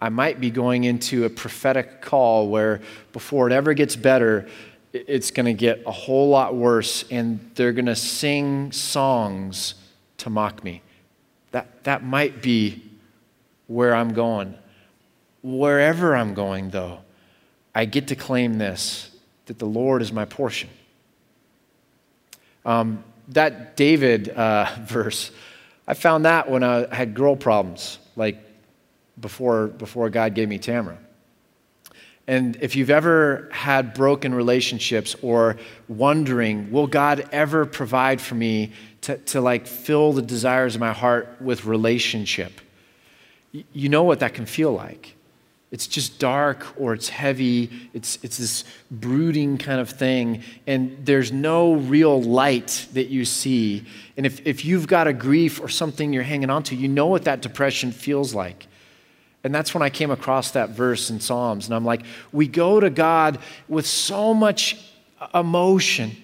[0.00, 2.80] I might be going into a prophetic call where
[3.12, 4.46] before it ever gets better,
[4.92, 9.74] it's going to get a whole lot worse, and they're going to sing songs
[10.18, 10.82] to mock me.
[11.52, 12.82] That, that might be
[13.66, 14.54] where I'm going.
[15.42, 17.00] Wherever I'm going, though,
[17.74, 19.10] I get to claim this
[19.46, 20.68] that the Lord is my portion.
[22.64, 25.30] Um, that David uh, verse,
[25.86, 28.38] I found that when I had girl problems, like
[29.20, 30.98] before, before God gave me Tamara.
[32.26, 38.72] And if you've ever had broken relationships or wondering, will God ever provide for me
[39.02, 42.60] to, to like fill the desires of my heart with relationship?
[43.52, 45.15] You know what that can feel like.
[45.72, 47.70] It's just dark or it's heavy.
[47.92, 50.42] It's, it's this brooding kind of thing.
[50.66, 53.84] And there's no real light that you see.
[54.16, 57.06] And if, if you've got a grief or something you're hanging on to, you know
[57.06, 58.68] what that depression feels like.
[59.42, 61.66] And that's when I came across that verse in Psalms.
[61.66, 62.02] And I'm like,
[62.32, 64.76] we go to God with so much
[65.34, 66.16] emotion.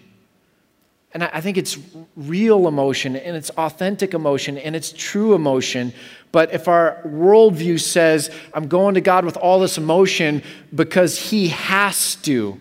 [1.14, 1.78] And I think it's
[2.16, 5.92] real emotion and it's authentic emotion and it's true emotion.
[6.32, 10.42] But if our worldview says, I'm going to God with all this emotion
[10.74, 12.58] because He has to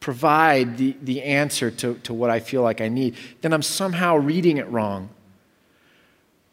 [0.00, 4.16] provide the, the answer to, to what I feel like I need, then I'm somehow
[4.16, 5.10] reading it wrong.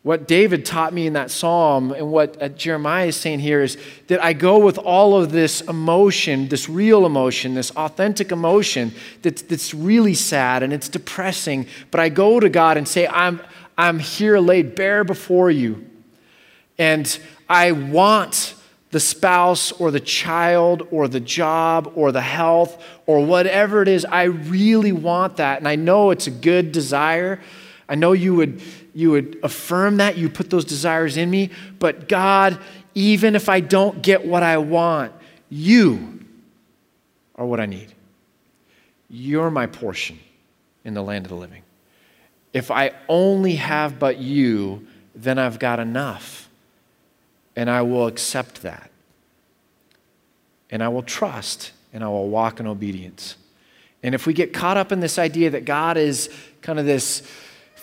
[0.04, 3.78] What David taught me in that psalm and what uh, Jeremiah is saying here is
[4.08, 9.44] that I go with all of this emotion, this real emotion, this authentic emotion that's,
[9.44, 13.42] that's really sad and it's depressing, but I go to God and say, I'm,
[13.78, 15.88] I'm here laid bare before you.
[16.80, 18.56] And I want
[18.90, 24.04] the spouse or the child or the job or the health or whatever it is.
[24.06, 25.60] I really want that.
[25.60, 27.40] And I know it's a good desire.
[27.88, 28.62] I know you would
[28.94, 31.50] you would affirm that, you put those desires in me.
[31.80, 32.60] But God,
[32.94, 35.14] even if I don't get what I want,
[35.50, 36.26] you
[37.36, 37.94] are what I need.
[39.10, 40.20] You're my portion
[40.84, 41.64] in the land of the living.
[42.54, 46.50] If I only have but you, then I've got enough.
[47.56, 48.90] And I will accept that.
[50.70, 53.36] And I will trust and I will walk in obedience.
[54.04, 56.30] And if we get caught up in this idea that God is
[56.62, 57.22] kind of this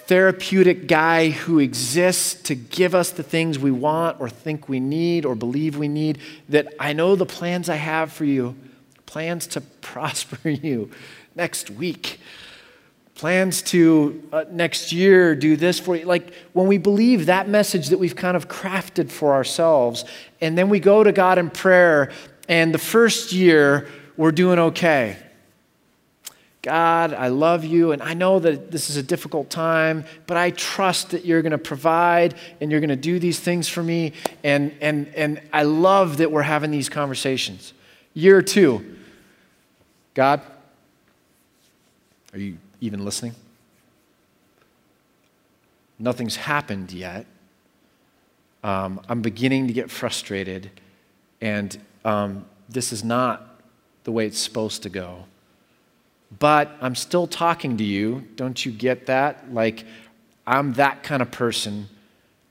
[0.09, 5.27] therapeutic guy who exists to give us the things we want or think we need
[5.27, 6.19] or believe we need,
[6.49, 8.57] that I know the plans I have for you
[9.05, 10.91] plans to prosper you
[11.35, 12.21] next week,
[13.17, 16.07] plans to uh, next year do this for you.
[16.07, 20.07] Like when we believe that message that we've kind of crafted for ourselves,
[20.41, 22.13] and then we go to God in prayer,
[22.49, 25.19] and the first year we're doing okay.
[26.63, 30.51] God, I love you, and I know that this is a difficult time, but I
[30.51, 34.13] trust that you're going to provide and you're going to do these things for me.
[34.43, 37.73] And, and, and I love that we're having these conversations.
[38.13, 38.97] Year two,
[40.15, 40.43] God,
[42.33, 43.35] are you even listening?
[46.01, 47.27] Nothing's happened yet.
[48.65, 50.73] Um, I'm beginning to get frustrated,
[51.41, 53.61] and um, this is not
[54.03, 55.25] the way it's supposed to go
[56.37, 58.27] but I'm still talking to you.
[58.37, 59.53] Don't you get that?
[59.53, 59.85] Like,
[60.47, 61.89] I'm that kind of person.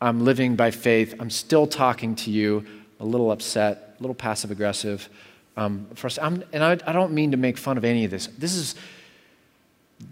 [0.02, 1.16] I'm living by faith.
[1.20, 2.66] I'm still talking to you,
[3.00, 5.10] a little upset, a little passive aggressive.
[5.56, 5.88] Um,
[6.22, 8.28] I'm, and I, I don't mean to make fun of any of this.
[8.28, 8.76] This is,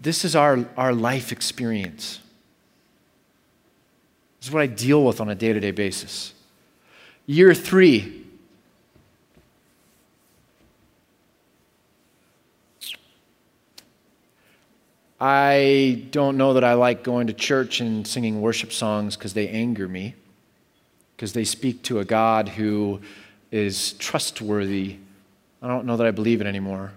[0.02, 2.20] this is our, our life experience.
[4.40, 6.34] This is what I deal with on a day to day basis.
[7.26, 8.25] Year three.
[15.20, 19.48] I don't know that I like going to church and singing worship songs because they
[19.48, 20.14] anger me,
[21.16, 23.00] because they speak to a God who
[23.50, 24.96] is trustworthy.
[25.62, 26.92] I don't know that I believe it anymore.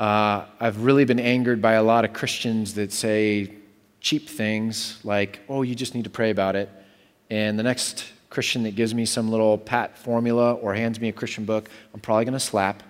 [0.00, 3.52] Uh, I've really been angered by a lot of Christians that say
[4.00, 6.68] cheap things like, oh, you just need to pray about it.
[7.30, 11.12] And the next Christian that gives me some little pat formula or hands me a
[11.12, 12.82] Christian book, I'm probably going to slap.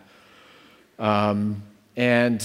[0.99, 1.63] Um,
[1.95, 2.43] and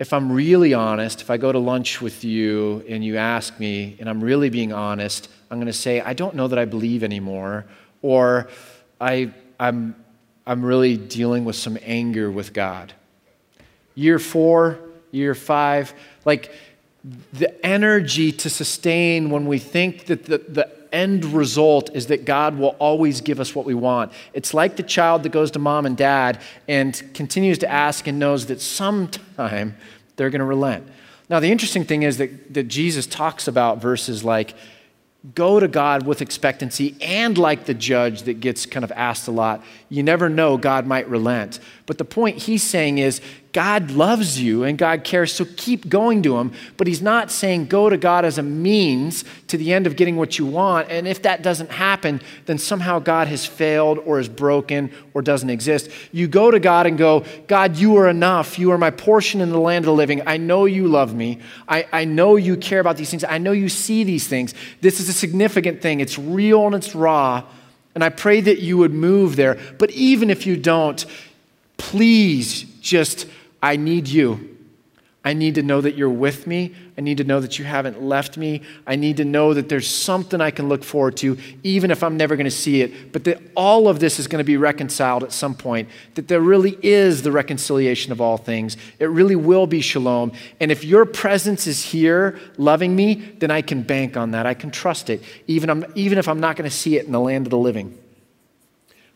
[0.00, 3.98] if I'm really honest, if I go to lunch with you and you ask me,
[4.00, 7.04] and I'm really being honest, I'm going to say, I don't know that I believe
[7.04, 7.66] anymore,
[8.00, 8.48] or
[8.98, 9.30] I,
[9.60, 9.94] I'm,
[10.46, 12.94] I'm really dealing with some anger with God.
[13.94, 14.78] Year four,
[15.10, 15.92] year five,
[16.24, 16.50] like
[17.34, 22.58] the energy to sustain when we think that the, the end result is that God
[22.58, 24.12] will always give us what we want.
[24.32, 28.18] It's like the child that goes to mom and dad and continues to ask and
[28.18, 29.76] knows that sometime
[30.16, 30.86] they're going to relent.
[31.28, 34.54] Now, the interesting thing is that, that Jesus talks about verses like,
[35.34, 39.30] go to God with expectancy and like the judge that gets kind of asked a
[39.30, 39.62] lot.
[39.88, 41.60] You never know, God might relent.
[41.86, 43.20] But the point he's saying is
[43.52, 46.52] God loves you and God cares, so keep going to Him.
[46.76, 50.16] But He's not saying go to God as a means to the end of getting
[50.16, 50.88] what you want.
[50.88, 55.50] And if that doesn't happen, then somehow God has failed or is broken or doesn't
[55.50, 55.90] exist.
[56.12, 58.56] You go to God and go, God, you are enough.
[58.56, 60.22] You are my portion in the land of the living.
[60.26, 61.40] I know you love me.
[61.68, 63.24] I, I know you care about these things.
[63.24, 64.54] I know you see these things.
[64.80, 67.44] This is a significant thing, it's real and it's raw.
[67.96, 69.58] And I pray that you would move there.
[69.78, 71.04] But even if you don't,
[71.76, 73.26] please just
[73.62, 74.56] I need you.
[75.22, 76.74] I need to know that you're with me.
[76.96, 78.62] I need to know that you haven't left me.
[78.86, 82.16] I need to know that there's something I can look forward to, even if I'm
[82.16, 83.12] never going to see it.
[83.12, 85.90] But that all of this is going to be reconciled at some point.
[86.14, 88.78] That there really is the reconciliation of all things.
[88.98, 90.32] It really will be shalom.
[90.58, 94.46] And if your presence is here loving me, then I can bank on that.
[94.46, 97.20] I can trust it, even, even if I'm not going to see it in the
[97.20, 97.98] land of the living.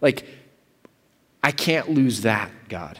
[0.02, 0.26] Like,
[1.42, 2.98] I can't lose that, God.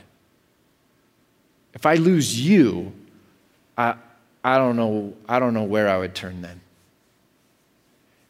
[1.74, 2.92] If I lose you,
[3.76, 3.94] I,
[4.42, 6.60] I, don't know, I don't know where I would turn then.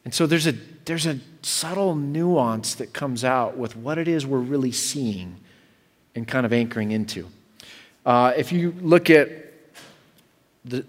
[0.05, 0.53] And so there's a,
[0.84, 5.36] there's a subtle nuance that comes out with what it is we're really seeing
[6.14, 7.28] and kind of anchoring into.
[8.05, 9.30] Uh, if you look at
[10.64, 10.84] the,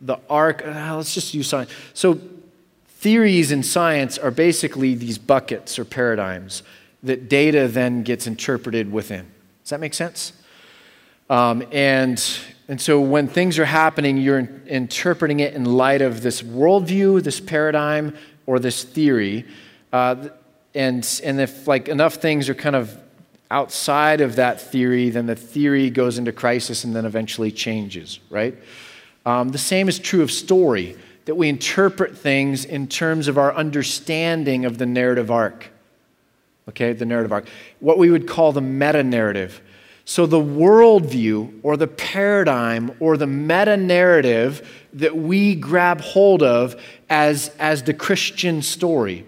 [0.00, 1.70] the arc, uh, let's just use science.
[1.94, 2.20] So,
[2.86, 6.62] theories in science are basically these buckets or paradigms
[7.02, 9.26] that data then gets interpreted within.
[9.62, 10.32] Does that make sense?
[11.34, 12.24] Um, and,
[12.68, 17.24] and so when things are happening, you're in, interpreting it in light of this worldview,
[17.24, 18.16] this paradigm,
[18.46, 19.44] or this theory.
[19.92, 20.28] Uh,
[20.76, 22.96] and, and if like enough things are kind of
[23.50, 28.56] outside of that theory, then the theory goes into crisis and then eventually changes, right?
[29.26, 33.52] Um, the same is true of story, that we interpret things in terms of our
[33.56, 35.68] understanding of the narrative arc.
[36.68, 37.48] Okay, the narrative arc.
[37.80, 39.60] What we would call the meta narrative.
[40.06, 46.80] So, the worldview or the paradigm or the meta narrative that we grab hold of
[47.08, 49.24] as, as the Christian story,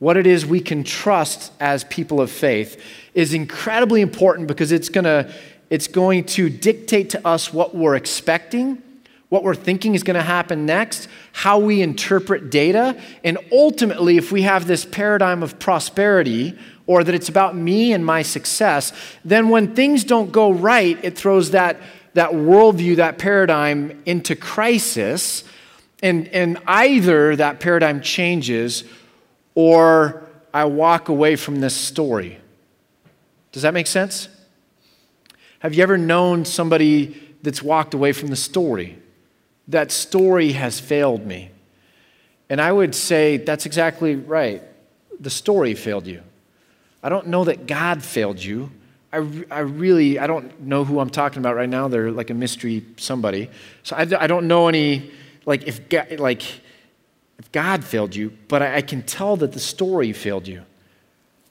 [0.00, 2.82] what it is we can trust as people of faith,
[3.14, 5.32] is incredibly important because it's, gonna,
[5.70, 8.82] it's going to dictate to us what we're expecting,
[9.28, 14.32] what we're thinking is going to happen next, how we interpret data, and ultimately, if
[14.32, 18.92] we have this paradigm of prosperity, or that it's about me and my success,
[19.24, 21.80] then when things don't go right, it throws that,
[22.14, 25.44] that worldview, that paradigm into crisis.
[26.02, 28.84] And, and either that paradigm changes
[29.54, 32.38] or I walk away from this story.
[33.52, 34.28] Does that make sense?
[35.60, 38.98] Have you ever known somebody that's walked away from the story?
[39.68, 41.50] That story has failed me.
[42.50, 44.62] And I would say that's exactly right.
[45.20, 46.22] The story failed you.
[47.02, 48.70] I don't know that God failed you.
[49.12, 49.16] I,
[49.50, 51.88] I really, I don't know who I'm talking about right now.
[51.88, 53.50] They're like a mystery somebody.
[53.82, 55.10] So I, I don't know any,
[55.44, 56.42] like, if God, like,
[57.38, 60.62] if God failed you, but I, I can tell that the story failed you.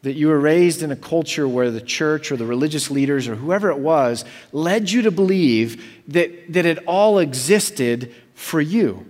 [0.04, 3.36] That you were raised in a culture where the church or the religious leaders or
[3.36, 9.06] whoever it was led you to believe that, that it all existed for you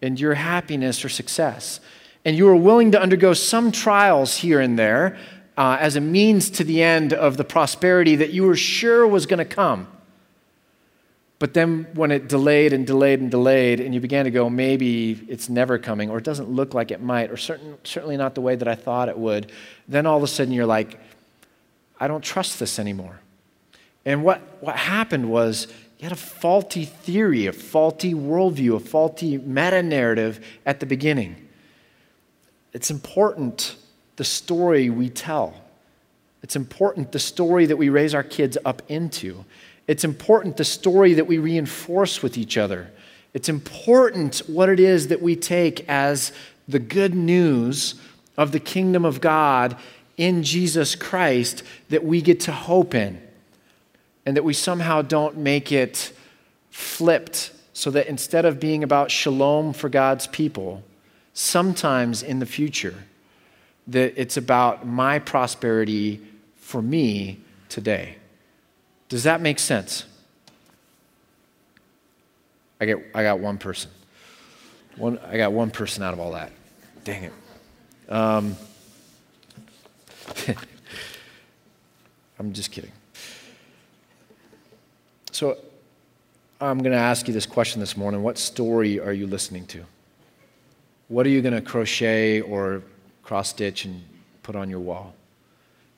[0.00, 1.80] and your happiness or success.
[2.24, 5.18] And you were willing to undergo some trials here and there
[5.56, 9.26] uh, as a means to the end of the prosperity that you were sure was
[9.26, 9.86] going to come.
[11.38, 15.20] But then when it delayed and delayed and delayed, and you began to go, maybe
[15.28, 18.40] it's never coming, or it doesn't look like it might, or certain, certainly not the
[18.40, 19.50] way that I thought it would,
[19.88, 21.00] then all of a sudden you're like,
[21.98, 23.18] I don't trust this anymore.
[24.04, 25.66] And what, what happened was
[25.98, 31.48] you had a faulty theory, a faulty worldview, a faulty meta narrative at the beginning.
[32.72, 33.76] It's important
[34.16, 35.54] the story we tell.
[36.42, 39.44] It's important the story that we raise our kids up into.
[39.86, 42.90] It's important the story that we reinforce with each other.
[43.34, 46.32] It's important what it is that we take as
[46.68, 47.94] the good news
[48.36, 49.76] of the kingdom of God
[50.16, 53.20] in Jesus Christ that we get to hope in.
[54.24, 56.12] And that we somehow don't make it
[56.70, 60.82] flipped so that instead of being about shalom for God's people,
[61.32, 62.94] sometimes in the future,
[63.88, 66.20] that it's about my prosperity
[66.56, 68.16] for me today.
[69.08, 70.04] Does that make sense?
[72.80, 73.90] I, get, I got one person.
[74.96, 76.50] One, I got one person out of all that.
[77.04, 77.32] Dang it.
[78.08, 78.56] Um,
[82.38, 82.92] I'm just kidding.
[85.30, 85.56] So
[86.60, 88.22] I'm going to ask you this question this morning.
[88.22, 89.84] What story are you listening to?
[91.08, 92.82] What are you going to crochet or
[93.22, 94.02] cross stitch and
[94.42, 95.14] put on your wall?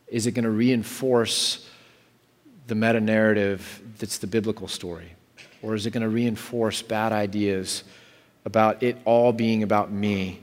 [0.08, 1.68] Is it going to reinforce
[2.66, 5.12] the meta narrative that's the biblical story?
[5.62, 7.84] Or is it going to reinforce bad ideas
[8.44, 10.40] about it all being about me?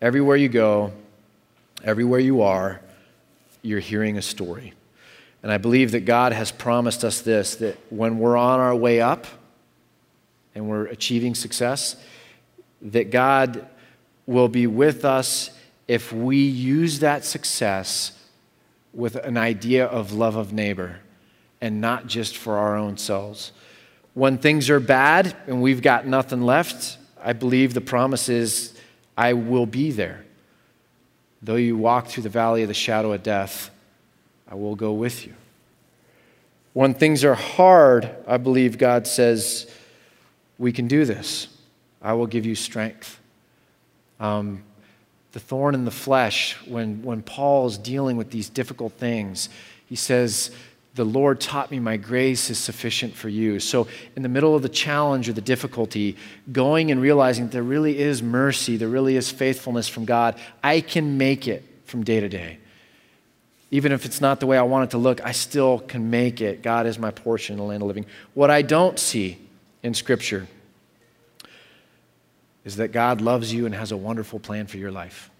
[0.00, 0.92] Everywhere you go,
[1.82, 2.80] everywhere you are,
[3.62, 4.74] you're hearing a story.
[5.42, 9.00] And I believe that God has promised us this that when we're on our way
[9.00, 9.26] up
[10.54, 11.96] and we're achieving success,
[12.82, 13.66] that God
[14.26, 15.50] will be with us
[15.88, 18.12] if we use that success
[18.92, 21.00] with an idea of love of neighbor
[21.60, 23.52] and not just for our own selves.
[24.14, 28.78] When things are bad and we've got nothing left, I believe the promise is,
[29.16, 30.24] I will be there.
[31.42, 33.70] Though you walk through the valley of the shadow of death,
[34.50, 35.34] I will go with you.
[36.72, 39.70] When things are hard, I believe God says,
[40.58, 41.48] We can do this.
[42.02, 43.18] I will give you strength.
[44.20, 44.62] Um,
[45.32, 49.48] the thorn in the flesh, when, when Paul's dealing with these difficult things,
[49.86, 50.50] he says,
[50.94, 53.60] the Lord taught me my grace is sufficient for you.
[53.60, 56.16] So, in the middle of the challenge or the difficulty,
[56.50, 60.80] going and realizing that there really is mercy, there really is faithfulness from God, I
[60.80, 62.58] can make it from day to day.
[63.70, 66.40] Even if it's not the way I want it to look, I still can make
[66.40, 66.62] it.
[66.62, 68.06] God is my portion in the land of living.
[68.34, 69.38] What I don't see
[69.82, 70.48] in Scripture
[72.64, 75.30] is that God loves you and has a wonderful plan for your life.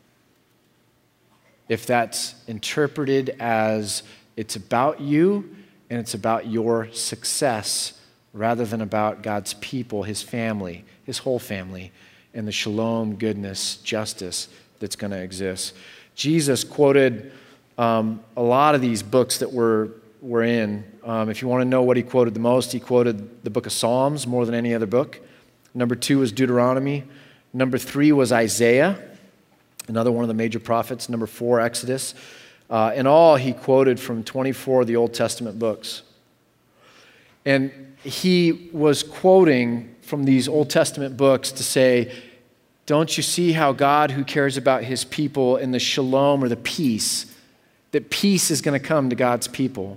[1.69, 4.03] If that's interpreted as
[4.37, 5.55] it's about you
[5.91, 8.01] and it's about your success
[8.33, 11.93] rather than about God's people, his family, his whole family,
[12.35, 14.49] and the shalom, goodness, justice
[14.81, 15.75] that's going to exist.
[16.14, 17.33] Jesus quoted
[17.79, 19.89] um, a lot of these books that we're,
[20.21, 20.85] we're in.
[21.05, 23.66] Um, if you want to know what he quoted the most, he quoted the book
[23.66, 25.21] of Psalms more than any other book.
[25.79, 27.05] Number two was Deuteronomy.
[27.53, 28.99] Number three was Isaiah,
[29.87, 31.09] another one of the major prophets.
[31.09, 32.14] Number four, Exodus.
[32.68, 36.03] Uh, in all, he quoted from 24 of the Old Testament books.
[37.45, 42.12] And he was quoting from these Old Testament books to say,
[42.87, 46.57] Don't you see how God, who cares about his people in the shalom or the
[46.57, 47.33] peace,
[47.93, 49.97] that peace is going to come to God's people?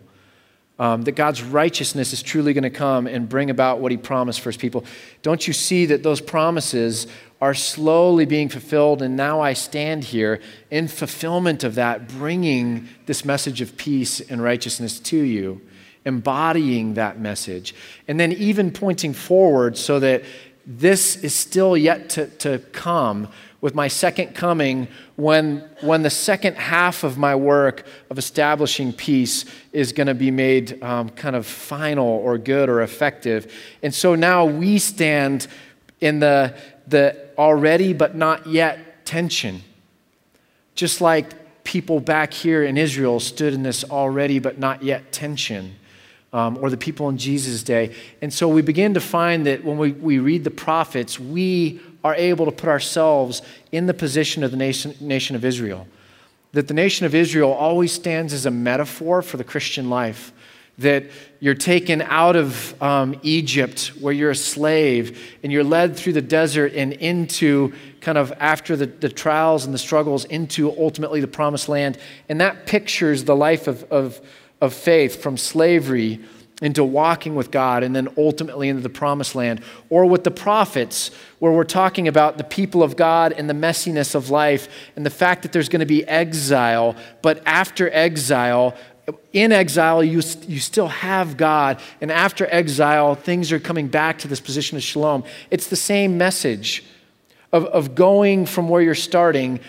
[0.79, 4.41] Um, that God's righteousness is truly going to come and bring about what he promised
[4.41, 4.83] for his people.
[5.21, 7.05] Don't you see that those promises
[7.41, 9.01] are slowly being fulfilled.
[9.01, 14.41] And now I stand here in fulfillment of that, bringing this message of peace and
[14.41, 15.59] righteousness to you,
[16.05, 17.73] embodying that message.
[18.07, 20.23] And then even pointing forward so that
[20.65, 23.27] this is still yet to, to come
[23.61, 29.45] with my second coming when, when the second half of my work of establishing peace
[29.71, 33.53] is going to be made um, kind of final or good or effective.
[33.83, 35.47] And so now we stand
[36.01, 36.55] in the,
[36.87, 39.61] the already but not yet tension.
[40.73, 45.75] Just like people back here in Israel stood in this already but not yet tension.
[46.33, 47.93] Um, or the people in Jesus' day.
[48.21, 52.15] And so we begin to find that when we, we read the prophets, we are
[52.15, 53.41] able to put ourselves
[53.71, 55.87] in the position of the nation, nation of Israel.
[56.53, 60.33] That the nation of Israel always stands as a metaphor for the Christian life
[60.81, 61.05] that
[61.39, 66.21] you're taken out of um, Egypt, where you're a slave, and you're led through the
[66.21, 71.27] desert and into kind of after the, the trials and the struggles into ultimately the
[71.27, 71.97] promised land.
[72.29, 74.21] And that pictures the life of, of,
[74.59, 76.19] of faith from slavery
[76.61, 79.61] into walking with God and then ultimately into the promised land.
[79.89, 81.09] Or with the prophets,
[81.39, 85.09] where we're talking about the people of God and the messiness of life and the
[85.09, 88.77] fact that there's going to be exile, but after exile,
[89.33, 91.81] in exile, you, you still have God.
[91.99, 95.23] And after exile, things are coming back to this position of shalom.
[95.49, 96.83] It's the same message
[97.51, 99.59] of, of going from where you're starting,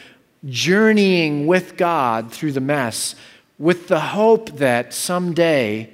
[0.45, 3.14] journeying with God through the mess,
[3.59, 5.90] with the hope that someday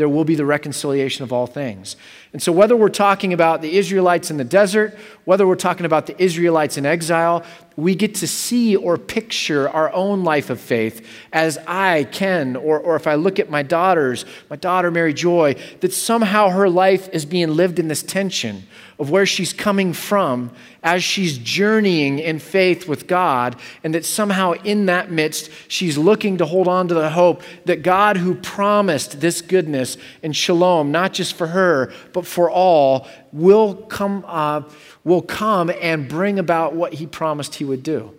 [0.00, 1.94] there will be the reconciliation of all things.
[2.32, 6.06] And so, whether we're talking about the Israelites in the desert, whether we're talking about
[6.06, 7.44] the Israelites in exile,
[7.76, 12.78] we get to see or picture our own life of faith as I can, or,
[12.78, 17.08] or if I look at my daughters, my daughter Mary Joy, that somehow her life
[17.12, 18.64] is being lived in this tension
[18.98, 20.50] of where she's coming from
[20.82, 26.36] as she's journeying in faith with God, and that somehow in that midst, she's looking
[26.38, 31.12] to hold on to the hope that God, who promised this goodness and shalom, not
[31.12, 34.62] just for her, but for all, will come, uh,
[35.04, 38.16] will come and bring about what he promised he would do.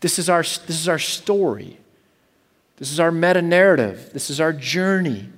[0.00, 1.78] This is our, this is our story.
[2.76, 4.10] This is our meta narrative.
[4.12, 5.28] This is our journey.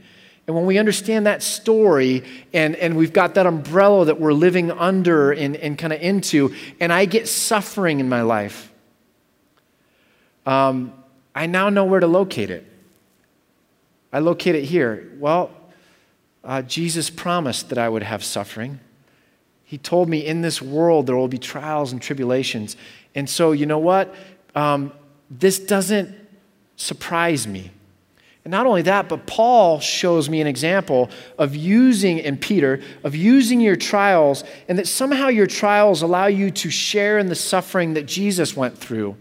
[0.47, 2.23] And when we understand that story
[2.53, 6.55] and, and we've got that umbrella that we're living under and, and kind of into,
[6.81, 8.71] and I get suffering in my life,
[10.47, 10.93] um,
[11.35, 12.67] I now know where to locate it.
[14.13, 15.13] I locate it here.
[15.19, 15.51] Well,
[16.45, 18.81] uh, Jesus promised that I would have suffering.
[19.65, 22.77] He told me in this world there will be trials and tribulations.
[23.15, 24.15] And so, you know what?
[24.55, 24.93] Um,
[25.31, 26.15] this doesn't
[26.77, 27.71] surprise me.
[28.45, 33.17] And not only that, but Paul shows me an example of using, and Peter, of
[33.17, 37.95] using your trials, and that somehow your trials allow you to share in the suffering
[37.95, 39.17] that Jesus went through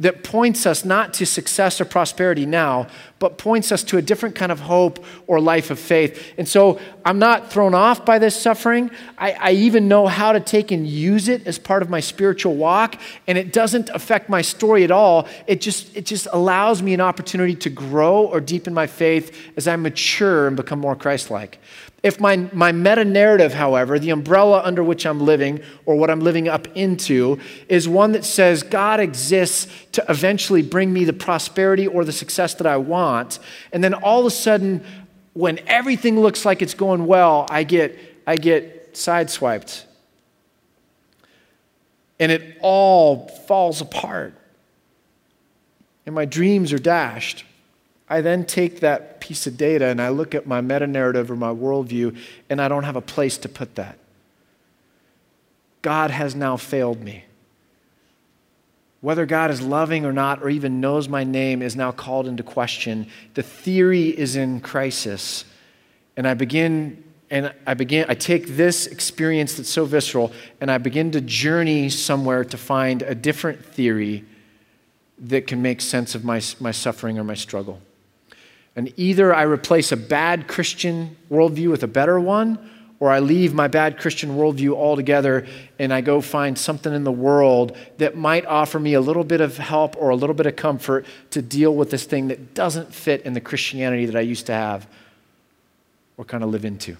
[0.00, 2.88] that points us not to success or prosperity now,
[3.18, 6.32] but points us to a different kind of hope or life of faith.
[6.36, 8.90] And so I'm not thrown off by this suffering.
[9.16, 12.56] I, I, even know how to take and use it as part of my spiritual
[12.56, 12.96] walk,
[13.28, 15.28] and it doesn't affect my story at all.
[15.46, 19.68] It just, it just allows me an opportunity to grow or deepen my faith as
[19.68, 21.58] I mature and become more Christ like.
[22.02, 26.20] If my, my meta narrative, however, the umbrella under which I'm living or what I'm
[26.20, 27.38] living up into,
[27.68, 32.54] is one that says God exists to eventually bring me the prosperity or the success
[32.54, 33.38] that I want,
[33.72, 34.84] and then all of a sudden,
[35.34, 39.84] when everything looks like it's going well, I get, I get sideswiped.
[42.18, 44.34] And it all falls apart.
[46.04, 47.44] And my dreams are dashed.
[48.12, 51.36] I then take that piece of data and I look at my meta narrative or
[51.36, 52.14] my worldview,
[52.50, 53.98] and I don't have a place to put that.
[55.80, 57.24] God has now failed me.
[59.00, 62.42] Whether God is loving or not, or even knows my name, is now called into
[62.42, 63.06] question.
[63.32, 65.46] The theory is in crisis.
[66.14, 70.76] And I begin, and I begin, I take this experience that's so visceral, and I
[70.76, 74.26] begin to journey somewhere to find a different theory
[75.18, 77.80] that can make sense of my, my suffering or my struggle.
[78.74, 82.70] And either I replace a bad Christian worldview with a better one,
[83.02, 85.44] or I leave my bad Christian worldview altogether
[85.80, 89.40] and I go find something in the world that might offer me a little bit
[89.40, 92.94] of help or a little bit of comfort to deal with this thing that doesn't
[92.94, 94.86] fit in the Christianity that I used to have
[96.16, 96.96] or kind of live into.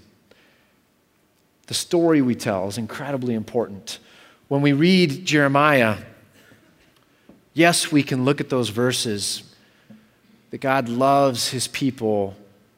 [1.69, 4.01] The story we tell is incredibly important.
[4.49, 5.99] When we read Jeremiah,
[7.55, 9.52] yes, we can look at those verses
[10.53, 12.37] that God loves his people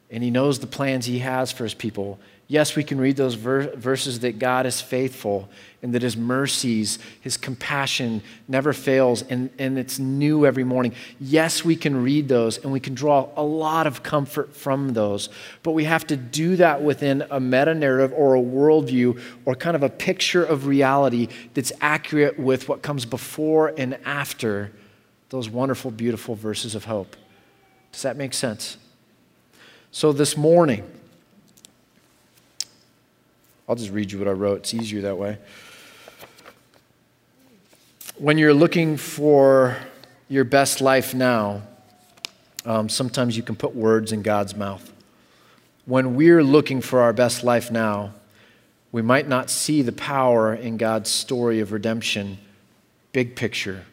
[0.09, 2.17] and he knows the plans he has for his people.
[2.47, 5.49] Yes, we can read those ver- verses that God is faithful
[5.81, 10.93] and that his mercies, his compassion never fails and, and it's new every morning.
[11.19, 15.27] Yes, we can read those and we can draw a lot of comfort from those.
[15.61, 19.75] But we have to do that within a meta narrative or a worldview or kind
[19.75, 24.71] of a picture of reality that's accurate with what comes before and after
[25.27, 27.17] those wonderful, beautiful verses of hope.
[27.95, 28.75] Does that make sense?
[29.89, 30.83] So this morning,
[33.69, 34.57] I'll just read you what I wrote.
[34.57, 35.37] It's easier that way.
[38.17, 39.77] When you're looking for
[40.27, 41.61] your best life now,
[42.65, 44.91] um, sometimes you can put words in God's mouth.
[45.85, 48.13] When we're looking for our best life now,
[48.91, 52.39] we might not see the power in God's story of redemption,
[53.13, 53.85] big picture,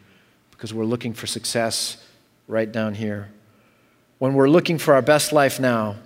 [0.51, 2.05] because we're looking for success
[2.49, 3.29] right down here
[4.23, 5.97] when we're looking for our best life now,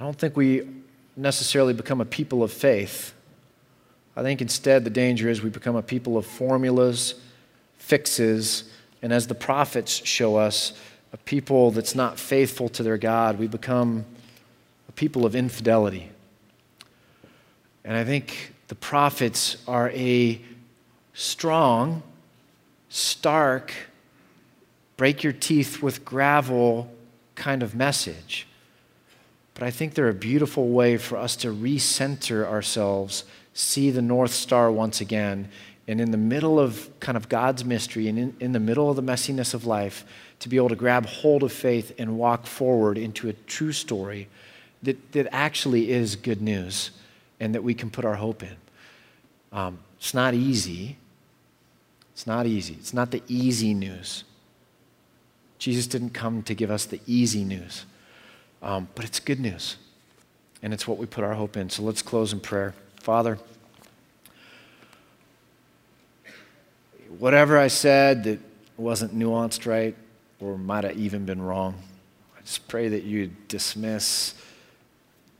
[0.00, 0.66] I don't think we
[1.14, 3.12] necessarily become a people of faith.
[4.16, 7.16] I think instead the danger is we become a people of formulas,
[7.76, 8.64] fixes,
[9.02, 10.72] and as the prophets show us,
[11.12, 13.38] a people that's not faithful to their God.
[13.38, 14.06] We become
[14.88, 16.10] a people of infidelity.
[17.84, 20.40] And I think the prophets are a
[21.12, 22.02] strong,
[22.88, 23.74] stark,
[24.98, 26.90] break your teeth with gravel
[27.36, 28.46] kind of message.
[29.54, 33.24] But I think they're a beautiful way for us to recenter ourselves,
[33.54, 35.48] see the North Star once again,
[35.86, 38.96] and in the middle of kind of God's mystery and in, in the middle of
[38.96, 40.04] the messiness of life,
[40.40, 44.28] to be able to grab hold of faith and walk forward into a true story
[44.82, 46.90] that, that actually is good news
[47.40, 48.56] and that we can put our hope in.
[49.52, 50.96] Um, it's not easy.
[52.12, 52.74] It's not easy.
[52.74, 54.24] It's not the easy news.
[55.58, 57.84] Jesus didn't come to give us the easy news,
[58.62, 59.76] um, but it's good news.
[60.62, 61.70] And it's what we put our hope in.
[61.70, 62.74] So let's close in prayer.
[63.00, 63.38] Father,
[67.18, 68.40] whatever I said that
[68.76, 69.94] wasn't nuanced right
[70.40, 71.74] or might have even been wrong,
[72.36, 74.34] I just pray that you dismiss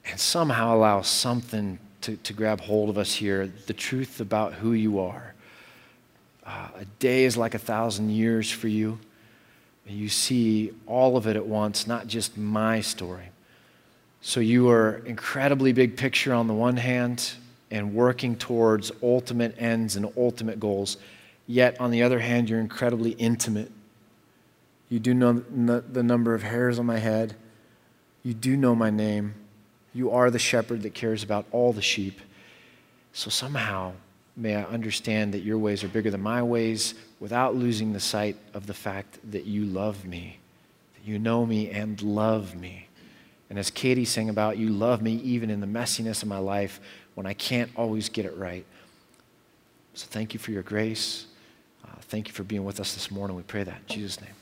[0.04, 4.72] and somehow allow something to, to grab hold of us here the truth about who
[4.72, 5.34] you are.
[6.46, 8.98] Uh, a day is like a thousand years for you.
[9.88, 13.30] You see all of it at once, not just my story.
[14.20, 17.32] So you are incredibly big picture on the one hand
[17.70, 20.98] and working towards ultimate ends and ultimate goals.
[21.46, 23.70] Yet on the other hand, you're incredibly intimate.
[24.88, 27.36] You do know the number of hairs on my head.
[28.22, 29.34] You do know my name.
[29.94, 32.20] You are the shepherd that cares about all the sheep.
[33.12, 33.92] So somehow,
[34.36, 38.36] may I understand that your ways are bigger than my ways without losing the sight
[38.54, 40.38] of the fact that you love me,
[40.94, 42.88] that you know me and love me.
[43.50, 46.80] And as Katie sang about, you love me even in the messiness of my life
[47.14, 48.64] when I can't always get it right.
[49.94, 51.26] So thank you for your grace.
[51.84, 53.36] Uh, thank you for being with us this morning.
[53.36, 54.37] We pray that in Jesus' name.